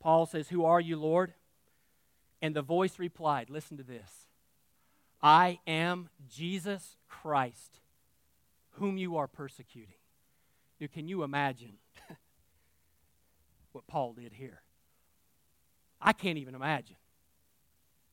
[0.00, 1.34] Paul says, Who are you, Lord?
[2.40, 4.28] And the voice replied, Listen to this
[5.22, 7.80] I am Jesus Christ,
[8.72, 9.94] whom you are persecuting.
[10.80, 11.72] Now, can you imagine
[13.72, 14.62] what Paul did here?
[16.00, 16.96] I can't even imagine.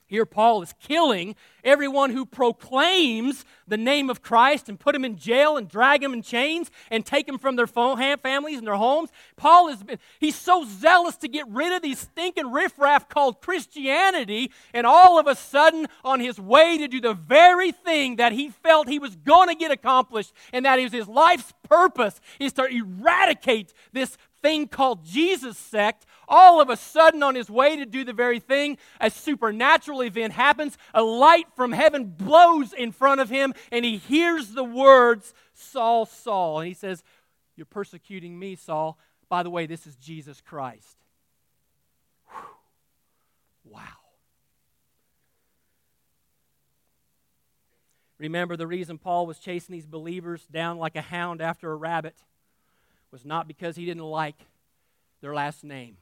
[0.07, 5.17] Here, Paul is killing everyone who proclaims the name of Christ and put them in
[5.17, 9.09] jail and drag them in chains and take them from their families and their homes.
[9.35, 9.83] Paul is
[10.19, 15.25] he's so zealous to get rid of these stinking riffraff called Christianity, and all of
[15.25, 19.15] a sudden, on his way to do the very thing that he felt he was
[19.15, 24.67] going to get accomplished, and that is his life's purpose, is to eradicate this thing
[24.67, 28.77] called Jesus sect, all of a sudden, on his way to do the very thing,
[29.01, 30.77] a supernatural event happens.
[30.93, 36.05] A light from heaven blows in front of him, and he hears the words, Saul,
[36.05, 36.59] Saul.
[36.59, 37.03] And he says,
[37.55, 38.99] You're persecuting me, Saul.
[39.29, 40.95] By the way, this is Jesus Christ.
[42.27, 43.73] Whew.
[43.73, 43.81] Wow.
[48.19, 52.15] Remember, the reason Paul was chasing these believers down like a hound after a rabbit
[53.15, 54.35] was not because he didn't like
[55.21, 55.95] their last name.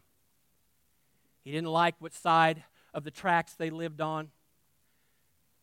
[1.44, 4.32] He didn't like what side of the tracks they lived on.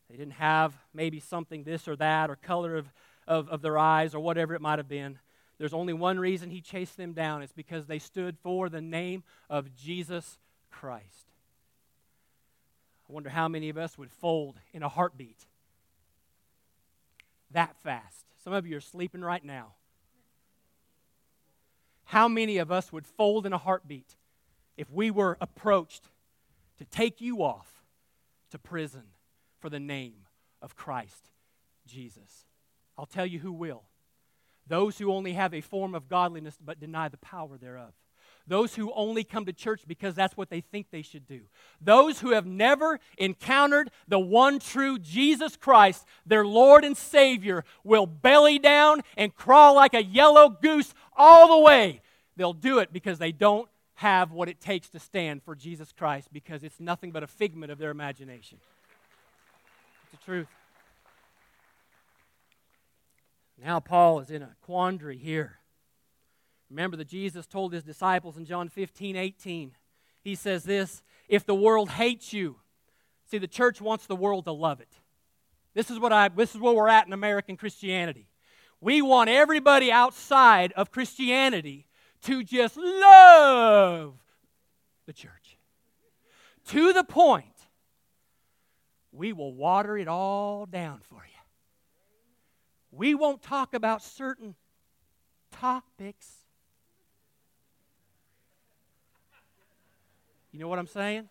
[0.09, 2.93] They didn't have maybe something this or that or color of,
[3.27, 5.19] of, of their eyes or whatever it might have been.
[5.59, 7.43] There's only one reason he chased them down.
[7.43, 10.39] It's because they stood for the name of Jesus
[10.71, 11.33] Christ.
[13.09, 15.47] I wonder how many of us would fold in a heartbeat
[17.51, 18.27] that fast.
[18.45, 19.73] Some of you are sleeping right now.
[22.11, 24.17] How many of us would fold in a heartbeat
[24.77, 26.09] if we were approached
[26.79, 27.85] to take you off
[28.51, 29.05] to prison
[29.61, 30.27] for the name
[30.61, 31.31] of Christ
[31.87, 32.47] Jesus?
[32.99, 33.85] I'll tell you who will.
[34.67, 37.93] Those who only have a form of godliness but deny the power thereof.
[38.47, 41.43] Those who only come to church because that's what they think they should do.
[41.81, 48.07] Those who have never encountered the one true Jesus Christ, their Lord and Savior, will
[48.07, 52.03] belly down and crawl like a yellow goose all the way.
[52.37, 56.29] They'll do it because they don't have what it takes to stand for Jesus Christ
[56.33, 58.59] because it's nothing but a figment of their imagination.
[60.05, 60.49] It's the truth.
[63.63, 65.60] Now, Paul is in a quandary here.
[66.71, 69.73] Remember that Jesus told his disciples in John 15, 18.
[70.23, 72.57] He says this If the world hates you,
[73.31, 74.93] see, the church wants the world to love it.
[75.75, 78.29] This is what I this is where we're at in American Christianity.
[78.81, 81.87] We want everybody outside of Christianity
[82.23, 84.15] to just love
[85.07, 85.59] the church.
[86.69, 87.47] To the point
[89.13, 91.41] we will water it all down for you.
[92.93, 94.55] We won't talk about certain
[95.51, 96.40] topics
[100.53, 101.29] You know what I'm saying?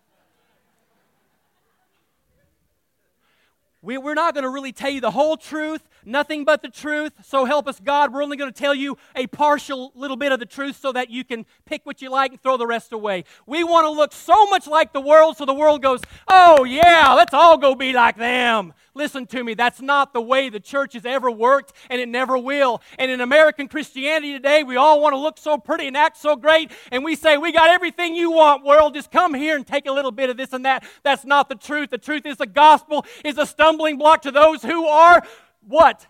[3.81, 7.13] We, we're not going to really tell you the whole truth, nothing but the truth.
[7.23, 8.13] So help us God.
[8.13, 11.09] We're only going to tell you a partial little bit of the truth so that
[11.09, 13.25] you can pick what you like and throw the rest away.
[13.45, 17.13] We want to look so much like the world so the world goes, oh, yeah,
[17.13, 18.73] let's all go be like them.
[18.95, 22.37] Listen to me, that's not the way the church has ever worked, and it never
[22.37, 22.81] will.
[22.97, 26.35] And in American Christianity today, we all want to look so pretty and act so
[26.35, 28.93] great, and we say, We got everything you want, world.
[28.93, 30.83] Just come here and take a little bit of this and that.
[31.03, 31.91] That's not the truth.
[31.91, 35.23] The truth is the gospel is a stumbling block to those who are
[35.67, 36.07] what?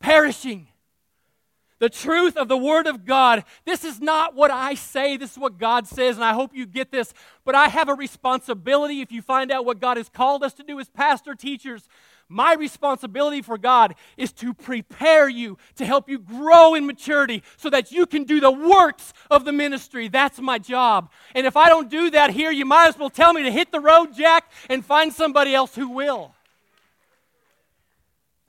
[0.00, 0.68] Perishing
[1.78, 3.42] the truth of the Word of God.
[3.64, 6.64] This is not what I say, this is what God says, and I hope you
[6.64, 7.12] get this.
[7.44, 10.62] But I have a responsibility if you find out what God has called us to
[10.62, 11.88] do as pastor teachers
[12.32, 17.68] my responsibility for God is to prepare you, to help you grow in maturity so
[17.70, 20.08] that you can do the works of the ministry.
[20.08, 21.10] That's my job.
[21.34, 23.70] And if I don't do that here, you might as well tell me to hit
[23.70, 26.34] the road, Jack, and find somebody else who will.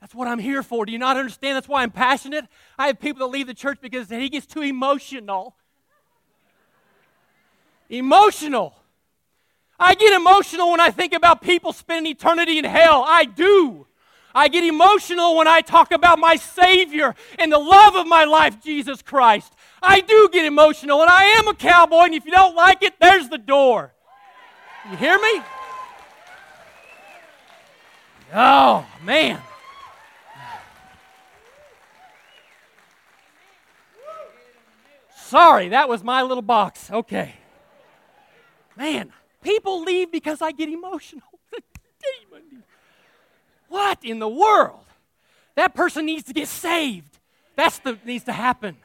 [0.04, 0.84] That's what I'm here for.
[0.84, 1.56] Do you not understand?
[1.56, 2.44] That's why I'm passionate.
[2.78, 5.56] I have people that leave the church because he gets too emotional.
[7.88, 8.74] Emotional.
[9.80, 13.02] I get emotional when I think about people spending eternity in hell.
[13.08, 13.86] I do.
[14.34, 18.62] I get emotional when I talk about my Savior and the love of my life,
[18.62, 19.54] Jesus Christ.
[19.82, 22.92] I do get emotional, and I am a cowboy, and if you don't like it,
[23.00, 23.94] there's the door.
[24.90, 25.40] You hear me?
[28.34, 29.40] Oh, man.
[35.34, 36.92] Sorry, that was my little box.
[36.92, 37.34] Okay.
[38.76, 39.12] Man.
[39.42, 41.26] People leave because I get emotional.
[43.68, 44.84] what in the world?
[45.56, 47.18] That person needs to get saved.
[47.56, 48.76] That's the needs to happen.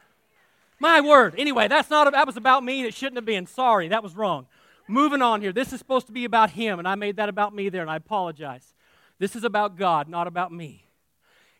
[0.80, 1.36] My word.
[1.38, 3.46] Anyway, that's not that was about me it shouldn't have been.
[3.46, 4.48] Sorry, that was wrong.
[4.88, 5.52] Moving on here.
[5.52, 7.90] This is supposed to be about him, and I made that about me there, and
[7.90, 8.74] I apologize.
[9.20, 10.84] This is about God, not about me.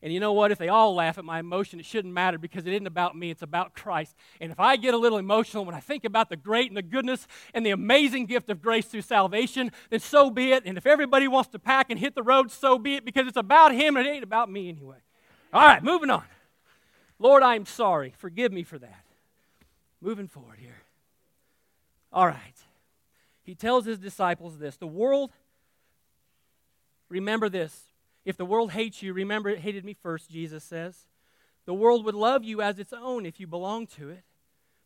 [0.02, 0.50] And you know what?
[0.50, 3.30] If they all laugh at my emotion, it shouldn't matter because it isn't about me,
[3.30, 4.16] it's about Christ.
[4.40, 6.82] And if I get a little emotional when I think about the great and the
[6.82, 10.62] goodness and the amazing gift of grace through salvation, then so be it.
[10.64, 13.36] And if everybody wants to pack and hit the road, so be it because it's
[13.36, 14.96] about Him and it ain't about me anyway.
[15.52, 16.24] All right, moving on.
[17.18, 18.14] Lord, I'm sorry.
[18.16, 19.04] Forgive me for that.
[20.00, 20.82] Moving forward here.
[22.10, 22.54] All right.
[23.42, 25.30] He tells his disciples this the world,
[27.08, 27.89] remember this,
[28.30, 31.06] if the world hates you, remember it hated me first, Jesus says.
[31.66, 34.24] The world would love you as its own if you belong to it.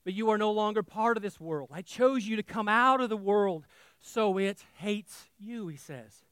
[0.05, 1.71] but you are no longer part of this world.
[1.73, 3.65] I chose you to come out of the world,
[4.01, 6.25] so it hates you, he says.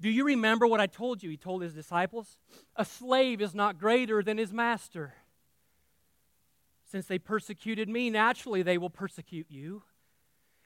[0.00, 1.30] Do you remember what I told you?
[1.30, 2.36] He told his disciples.
[2.76, 5.14] A slave is not greater than his master.
[6.90, 9.82] Since they persecuted me, naturally they will persecute you.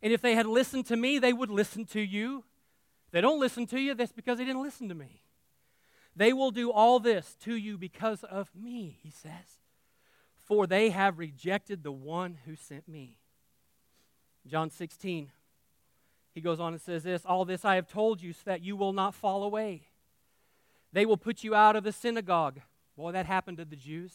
[0.03, 2.45] And if they had listened to me, they would listen to you.
[3.17, 5.23] They don't listen to you, that's because they didn't listen to me.
[6.15, 9.59] They will do all this to you because of me, he says
[10.47, 13.19] for they have rejected the one who sent me.
[14.47, 15.33] John 16,
[16.33, 18.77] he goes on and says this All this I have told you so that you
[18.77, 19.89] will not fall away.
[20.93, 22.61] They will put you out of the synagogue.
[22.97, 24.13] Boy, that happened to the Jews.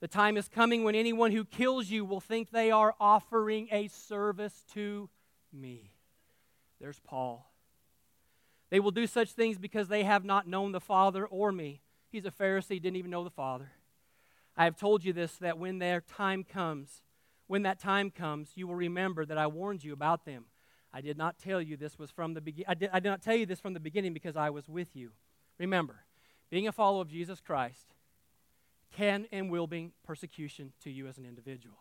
[0.00, 3.86] The time is coming when anyone who kills you will think they are offering a
[3.86, 5.08] service to
[5.52, 5.92] me.
[6.80, 7.51] There's Paul.
[8.72, 11.82] They will do such things because they have not known the Father or me.
[12.10, 13.72] He's a Pharisee, didn't even know the Father.
[14.56, 17.02] I have told you this that when their time comes,
[17.48, 20.46] when that time comes, you will remember that I warned you about them.
[20.90, 22.64] I did not tell you this was from the beginning.
[22.66, 25.10] I I did not tell you this from the beginning because I was with you.
[25.58, 26.06] Remember,
[26.48, 27.88] being a follower of Jesus Christ
[28.90, 31.76] can and will bring persecution to you as an individual.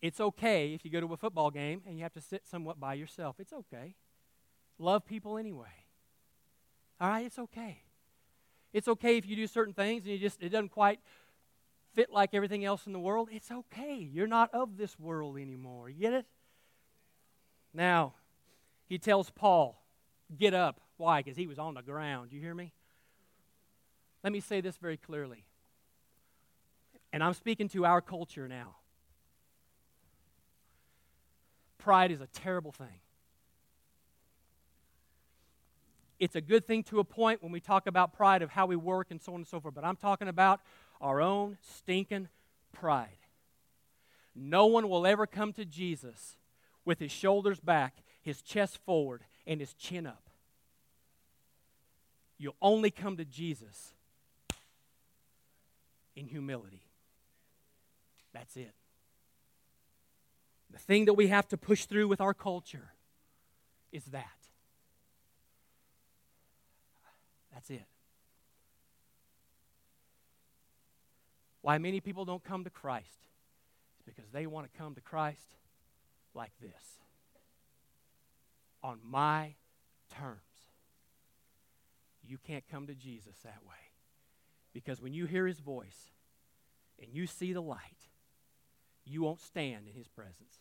[0.00, 2.78] It's okay if you go to a football game and you have to sit somewhat
[2.78, 3.40] by yourself.
[3.40, 3.96] It's okay.
[4.78, 5.87] Love people anyway.
[7.00, 7.82] All right, it's okay.
[8.72, 11.00] It's okay if you do certain things and you just it doesn't quite
[11.94, 13.96] fit like everything else in the world, it's okay.
[13.96, 15.88] You're not of this world anymore.
[15.88, 16.26] You get it?
[17.72, 18.14] Now,
[18.86, 19.82] he tells Paul,
[20.36, 20.80] get up.
[20.96, 21.22] Why?
[21.22, 22.32] Because he was on the ground.
[22.32, 22.72] You hear me?
[24.22, 25.44] Let me say this very clearly.
[27.12, 28.76] And I'm speaking to our culture now.
[31.78, 33.00] Pride is a terrible thing.
[36.18, 38.76] It's a good thing to a point when we talk about pride of how we
[38.76, 40.60] work and so on and so forth, but I'm talking about
[41.00, 42.28] our own stinking
[42.72, 43.08] pride.
[44.34, 46.36] No one will ever come to Jesus
[46.84, 50.28] with his shoulders back, his chest forward, and his chin up.
[52.36, 53.92] You'll only come to Jesus
[56.14, 56.82] in humility.
[58.32, 58.74] That's it.
[60.70, 62.92] The thing that we have to push through with our culture
[63.92, 64.37] is that.
[67.58, 67.86] That's it.
[71.60, 73.26] Why many people don't come to Christ
[73.98, 75.56] is because they want to come to Christ
[76.34, 77.00] like this
[78.80, 79.56] on my
[80.08, 80.38] terms.
[82.24, 83.74] You can't come to Jesus that way.
[84.72, 86.12] Because when you hear his voice
[87.02, 87.80] and you see the light,
[89.04, 90.60] you won't stand in his presence.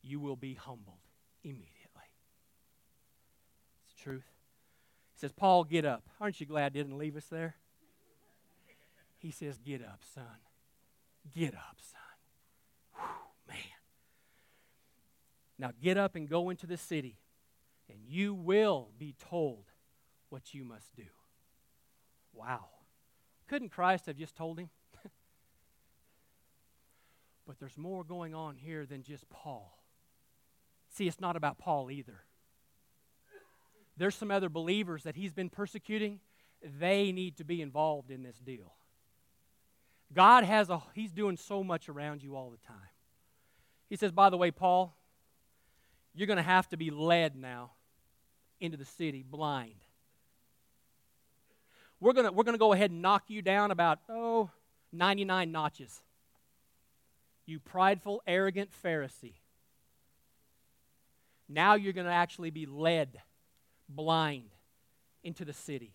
[0.00, 1.00] You will be humbled
[1.42, 1.81] immediately.
[4.02, 4.24] Truth.
[5.14, 6.02] He says, Paul, get up.
[6.20, 7.56] Aren't you glad didn't leave us there?
[9.18, 10.24] He says, Get up, son.
[11.32, 12.00] Get up, son.
[12.96, 13.56] Whew, man.
[15.58, 17.18] Now get up and go into the city,
[17.88, 19.66] and you will be told
[20.30, 21.04] what you must do.
[22.32, 22.64] Wow.
[23.48, 24.70] Couldn't Christ have just told him?
[27.46, 29.78] but there's more going on here than just Paul.
[30.88, 32.24] See, it's not about Paul either.
[33.96, 36.20] There's some other believers that he's been persecuting.
[36.78, 38.72] They need to be involved in this deal.
[40.12, 42.76] God has a, He's doing so much around you all the time.
[43.88, 44.94] He says, by the way, Paul,
[46.14, 47.72] you're going to have to be led now
[48.60, 49.74] into the city blind.
[52.00, 54.50] We're going we're to go ahead and knock you down about, oh,
[54.92, 56.02] 99 notches.
[57.46, 59.34] You prideful, arrogant Pharisee.
[61.48, 63.20] Now you're going to actually be led
[63.94, 64.50] blind
[65.22, 65.94] into the city.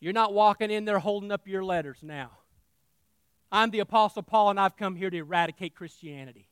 [0.00, 2.30] You're not walking in there holding up your letters now.
[3.50, 6.48] I'm the Apostle Paul, and I've come here to eradicate Christianity.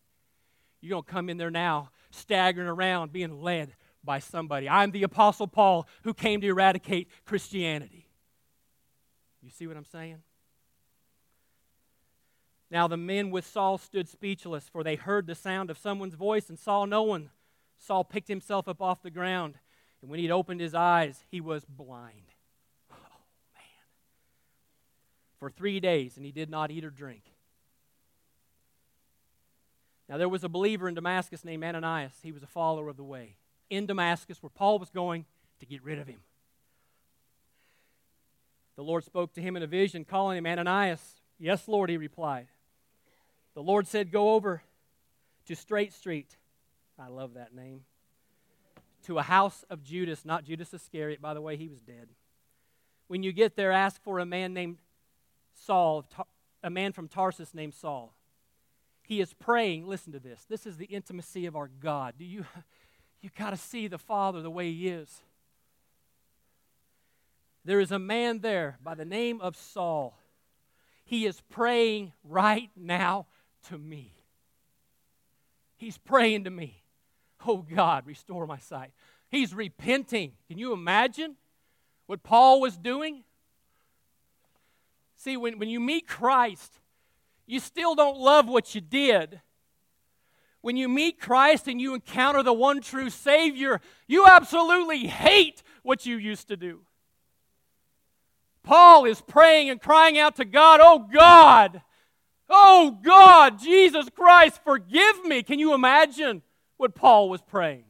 [0.81, 4.69] You're going to come in there now, staggering around, being led by somebody.
[4.69, 8.09] I'm the Apostle Paul who came to eradicate Christianity.
[9.43, 10.23] You see what I'm saying?
[12.71, 16.49] Now the men with Saul stood speechless, for they heard the sound of someone's voice
[16.49, 17.31] and saw no one.
[17.79, 19.55] Saul picked himself up off the ground,
[20.01, 22.33] and when he'd opened his eyes, he was blind
[22.91, 22.97] Oh,
[23.55, 23.63] man.
[25.39, 27.23] for three days, and he did not eat or drink.
[30.09, 32.13] Now, there was a believer in Damascus named Ananias.
[32.23, 33.37] He was a follower of the way.
[33.71, 35.25] In Damascus, where Paul was going
[35.59, 36.21] to get rid of him.
[38.77, 41.01] The Lord spoke to him in a vision, calling him Ananias.
[41.39, 42.47] Yes, Lord, he replied.
[43.55, 44.63] The Lord said, Go over
[45.47, 46.37] to Straight Street.
[46.99, 47.81] I love that name.
[49.07, 52.09] To a house of Judas, not Judas Iscariot, by the way, he was dead.
[53.09, 54.79] When you get there, ask for a man named
[55.55, 56.05] Saul
[56.63, 58.13] a man from Tarsus named Saul.
[59.03, 59.87] He is praying.
[59.87, 60.45] Listen to this.
[60.49, 62.15] This is the intimacy of our God.
[62.19, 62.45] Do you
[63.21, 65.23] you got to see the Father the way he is.
[67.65, 70.19] There is a man there by the name of Saul.
[71.05, 73.27] He is praying right now
[73.69, 74.13] to me.
[75.77, 76.83] He's praying to me.
[77.47, 78.91] Oh God, restore my sight.
[79.31, 80.33] He's repenting.
[80.49, 81.37] Can you imagine
[82.07, 83.23] what Paul was doing?
[85.17, 86.79] See, when, when you meet Christ,
[87.47, 89.41] you still don't love what you did.
[90.61, 96.07] When you meet Christ and you encounter the one true Savior, you absolutely hate what
[96.07, 96.81] you used to do.
[98.65, 101.83] Paul is praying and crying out to God, Oh God,
[102.51, 105.45] oh God, Jesus Christ, forgive me.
[105.45, 106.43] Can you imagine
[106.77, 107.85] what Paul was praying?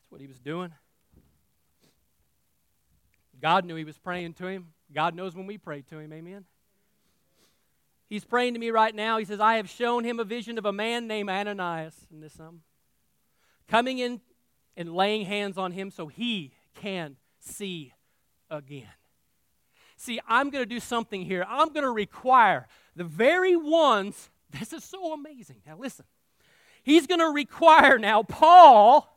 [0.00, 0.72] That's what he was doing.
[3.40, 4.68] God knew he was praying to him.
[4.92, 6.12] God knows when we pray to him.
[6.12, 6.44] Amen.
[8.08, 9.18] He's praying to me right now.
[9.18, 11.94] He says, I have shown him a vision of a man named Ananias.
[12.12, 12.60] And this um,
[13.68, 14.20] coming in
[14.76, 17.92] and laying hands on him so he can see
[18.50, 18.88] again.
[19.96, 21.44] See, I'm going to do something here.
[21.48, 25.62] I'm going to require the very ones, this is so amazing.
[25.66, 26.04] Now, listen.
[26.84, 29.10] He's going to require now Paul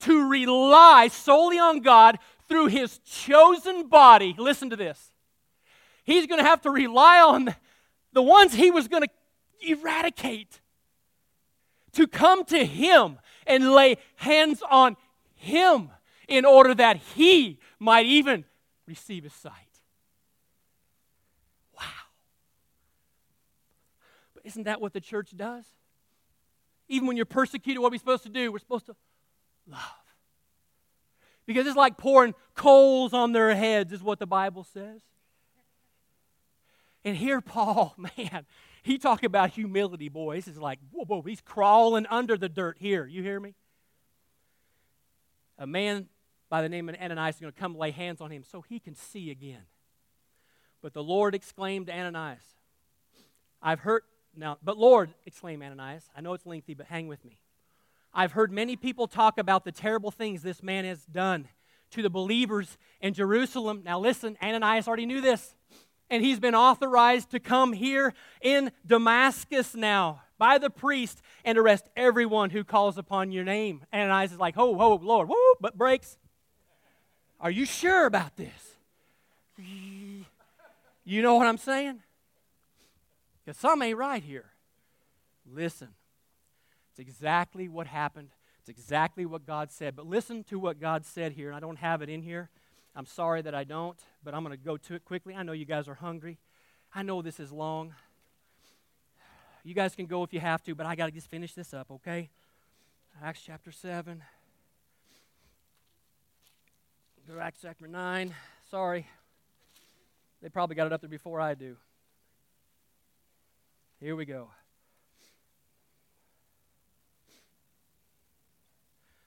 [0.00, 4.34] to rely solely on God through his chosen body.
[4.38, 5.12] Listen to this.
[6.04, 7.54] He's going to have to rely on
[8.12, 9.08] the ones he was going to
[9.68, 10.60] eradicate
[11.92, 14.96] to come to him and lay hands on
[15.34, 15.90] him
[16.28, 18.44] in order that he might even
[18.86, 19.52] receive his sight.
[21.76, 21.82] Wow.
[24.34, 25.64] But isn't that what the church does?
[26.88, 28.52] Even when you're persecuted, what are we supposed to do?
[28.52, 28.96] We're supposed to
[29.66, 29.80] love.
[31.46, 35.00] Because it's like pouring coals on their heads, is what the Bible says.
[37.04, 38.46] And here, Paul, man,
[38.82, 40.48] he talk about humility, boys.
[40.48, 43.06] It's like, whoa, whoa, he's crawling under the dirt here.
[43.06, 43.54] You hear me?
[45.58, 46.08] A man
[46.48, 48.78] by the name of Ananias is going to come lay hands on him so he
[48.78, 49.62] can see again.
[50.82, 52.42] But the Lord exclaimed to Ananias,
[53.62, 54.02] I've heard,
[54.36, 57.38] now, but Lord, exclaimed Ananias, I know it's lengthy, but hang with me.
[58.12, 61.48] I've heard many people talk about the terrible things this man has done
[61.90, 63.82] to the believers in Jerusalem.
[63.84, 65.54] Now, listen, Ananias already knew this,
[66.10, 71.88] and he's been authorized to come here in Damascus now by the priest and arrest
[71.96, 73.84] everyone who calls upon your name.
[73.92, 76.18] Ananias is like, oh, oh, Lord, whoo, but breaks.
[77.40, 78.76] Are you sure about this?
[81.04, 82.02] You know what I'm saying?
[83.46, 84.46] Because some ain't right here.
[85.48, 85.90] Listen,
[86.90, 88.30] it's exactly what happened.
[88.58, 89.94] It's exactly what God said.
[89.94, 92.50] But listen to what God said here, and I don't have it in here.
[92.96, 95.36] I'm sorry that I don't, but I'm going to go to it quickly.
[95.36, 96.38] I know you guys are hungry.
[96.92, 97.94] I know this is long.
[99.62, 101.72] You guys can go if you have to, but I got to just finish this
[101.72, 102.30] up, okay?
[103.22, 104.24] Acts chapter 7.
[107.28, 108.34] Go Acts chapter 9.
[108.70, 109.06] Sorry.
[110.42, 111.76] They probably got it up there before I do.
[114.00, 114.50] Here we go.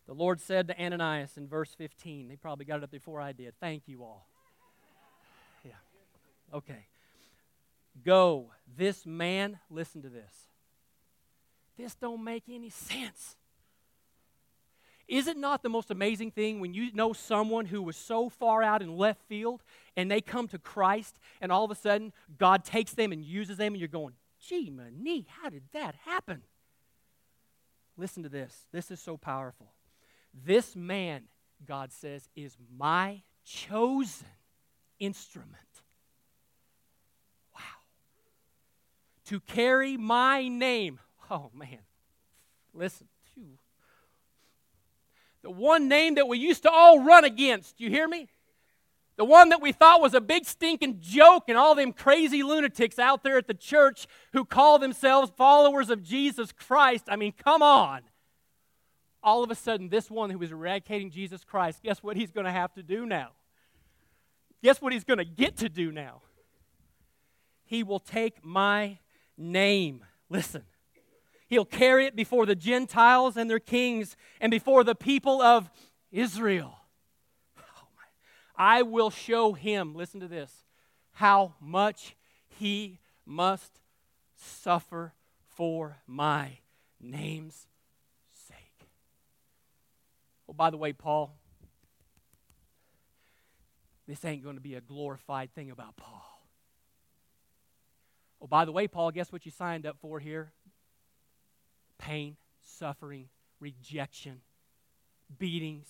[0.06, 3.32] The Lord said to Ananias in verse 15, they probably got it up before I
[3.32, 3.54] did.
[3.60, 4.28] Thank you all.
[5.64, 5.74] Yeah.
[6.52, 6.88] Okay.
[8.04, 8.52] Go.
[8.76, 10.34] This man, listen to this.
[11.78, 13.36] This don't make any sense.
[15.08, 18.62] Is it not the most amazing thing when you know someone who was so far
[18.62, 19.64] out in left field
[19.96, 23.58] and they come to Christ and all of a sudden God takes them and uses
[23.58, 24.14] them and you're going,
[24.50, 26.42] gee, money, how did that happen?
[27.98, 28.66] Listen to this.
[28.72, 29.68] This is so powerful.
[30.34, 31.24] This man,
[31.68, 34.28] God says, is my chosen
[35.00, 35.54] instrument.
[37.54, 37.62] Wow.
[39.26, 41.00] To carry my name.
[41.30, 41.80] Oh, man.
[42.74, 43.08] Listen.
[43.36, 43.42] To
[45.44, 47.80] the one name that we used to all run against.
[47.80, 48.30] You hear me?
[49.20, 52.98] The one that we thought was a big stinking joke, and all them crazy lunatics
[52.98, 57.04] out there at the church who call themselves followers of Jesus Christ.
[57.10, 58.04] I mean, come on.
[59.22, 62.46] All of a sudden, this one who was eradicating Jesus Christ, guess what he's going
[62.46, 63.32] to have to do now?
[64.64, 66.22] Guess what he's going to get to do now?
[67.66, 69.00] He will take my
[69.38, 70.06] name.
[70.30, 70.64] Listen.
[71.50, 75.70] He'll carry it before the Gentiles and their kings and before the people of
[76.10, 76.79] Israel.
[78.60, 80.52] I will show him, listen to this,
[81.14, 82.18] how much
[82.50, 83.80] he must
[84.36, 85.14] suffer
[85.48, 86.60] for my
[87.00, 87.68] name's
[88.48, 88.90] sake.
[90.50, 91.38] Oh, by the way, Paul,
[94.06, 96.26] this ain't going to be a glorified thing about Paul.
[98.42, 100.52] Oh, by the way, Paul, guess what you signed up for here?
[101.98, 103.30] Pain, suffering,
[103.62, 104.42] rejection,
[105.38, 105.88] beatings,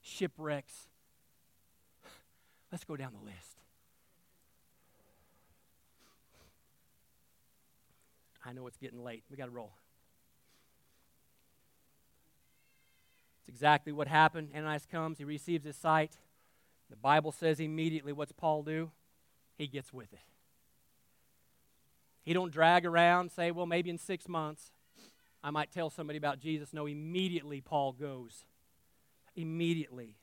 [0.00, 0.88] shipwrecks.
[2.74, 3.60] Let's go down the list.
[8.44, 9.22] I know it's getting late.
[9.30, 9.70] We got to roll.
[13.38, 14.48] It's exactly what happened.
[14.52, 16.18] Ananias comes, he receives his sight.
[16.90, 18.90] The Bible says immediately what's Paul do?
[19.56, 20.18] He gets with it.
[22.24, 24.72] He don't drag around, say, well, maybe in six months
[25.44, 26.72] I might tell somebody about Jesus.
[26.72, 28.46] No, immediately Paul goes.
[29.36, 30.16] Immediately.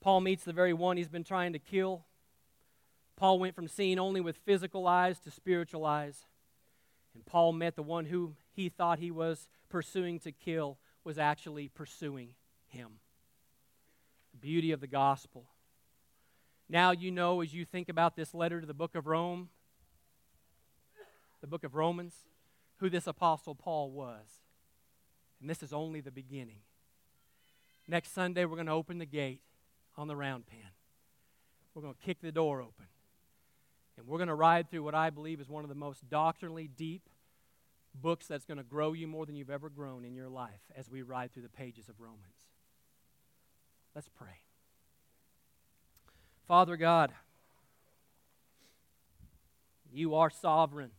[0.00, 2.04] Paul meets the very one he's been trying to kill.
[3.16, 6.26] Paul went from seeing only with physical eyes to spiritual eyes.
[7.14, 11.68] And Paul met the one who he thought he was pursuing to kill was actually
[11.68, 12.30] pursuing
[12.68, 13.00] him.
[14.32, 15.46] The beauty of the gospel.
[16.68, 19.48] Now you know as you think about this letter to the book of Rome,
[21.40, 22.14] the book of Romans,
[22.76, 24.42] who this apostle Paul was.
[25.40, 26.60] And this is only the beginning.
[27.86, 29.40] Next Sunday, we're going to open the gate
[29.98, 30.70] on the round pen.
[31.74, 32.86] We're going to kick the door open.
[33.98, 36.68] And we're going to ride through what I believe is one of the most doctrinally
[36.68, 37.02] deep
[37.94, 40.88] books that's going to grow you more than you've ever grown in your life as
[40.88, 42.22] we ride through the pages of Romans.
[43.94, 44.42] Let's pray.
[46.46, 47.12] Father God,
[49.92, 50.92] you are sovereign.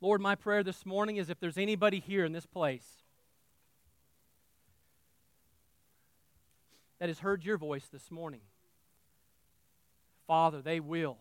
[0.00, 3.04] Lord, my prayer this morning is if there's anybody here in this place
[6.98, 8.40] that has heard your voice this morning,
[10.26, 11.18] Father, they will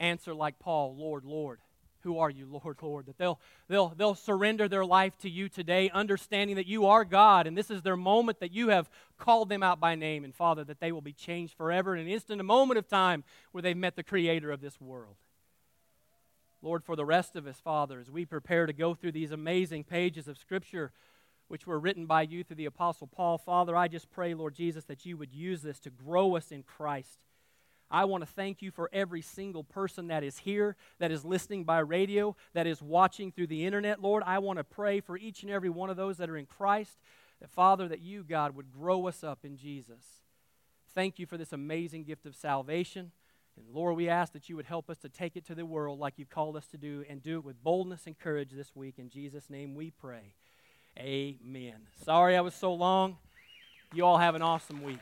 [0.00, 1.60] answer like Paul, Lord, Lord.
[2.00, 3.06] Who are you, Lord, Lord?
[3.06, 7.46] That they'll, they'll, they'll surrender their life to you today, understanding that you are God,
[7.46, 10.24] and this is their moment that you have called them out by name.
[10.24, 13.22] And Father, that they will be changed forever in an instant, a moment of time
[13.52, 15.14] where they've met the Creator of this world.
[16.60, 19.84] Lord, for the rest of us, Father, as we prepare to go through these amazing
[19.84, 20.92] pages of Scripture
[21.52, 24.84] which were written by you through the Apostle Paul, Father, I just pray, Lord Jesus,
[24.84, 27.18] that you would use this to grow us in Christ.
[27.90, 31.64] I want to thank you for every single person that is here, that is listening
[31.64, 34.22] by radio, that is watching through the internet, Lord.
[34.24, 36.96] I want to pray for each and every one of those that are in Christ,
[37.42, 40.22] that, Father, that you, God, would grow us up in Jesus.
[40.94, 43.12] Thank you for this amazing gift of salvation.
[43.58, 45.98] And Lord, we ask that you would help us to take it to the world
[45.98, 48.94] like you've called us to do and do it with boldness and courage this week.
[48.96, 50.32] In Jesus' name we pray.
[50.98, 51.76] Amen.
[52.04, 53.16] Sorry I was so long.
[53.94, 55.00] You all have an awesome week.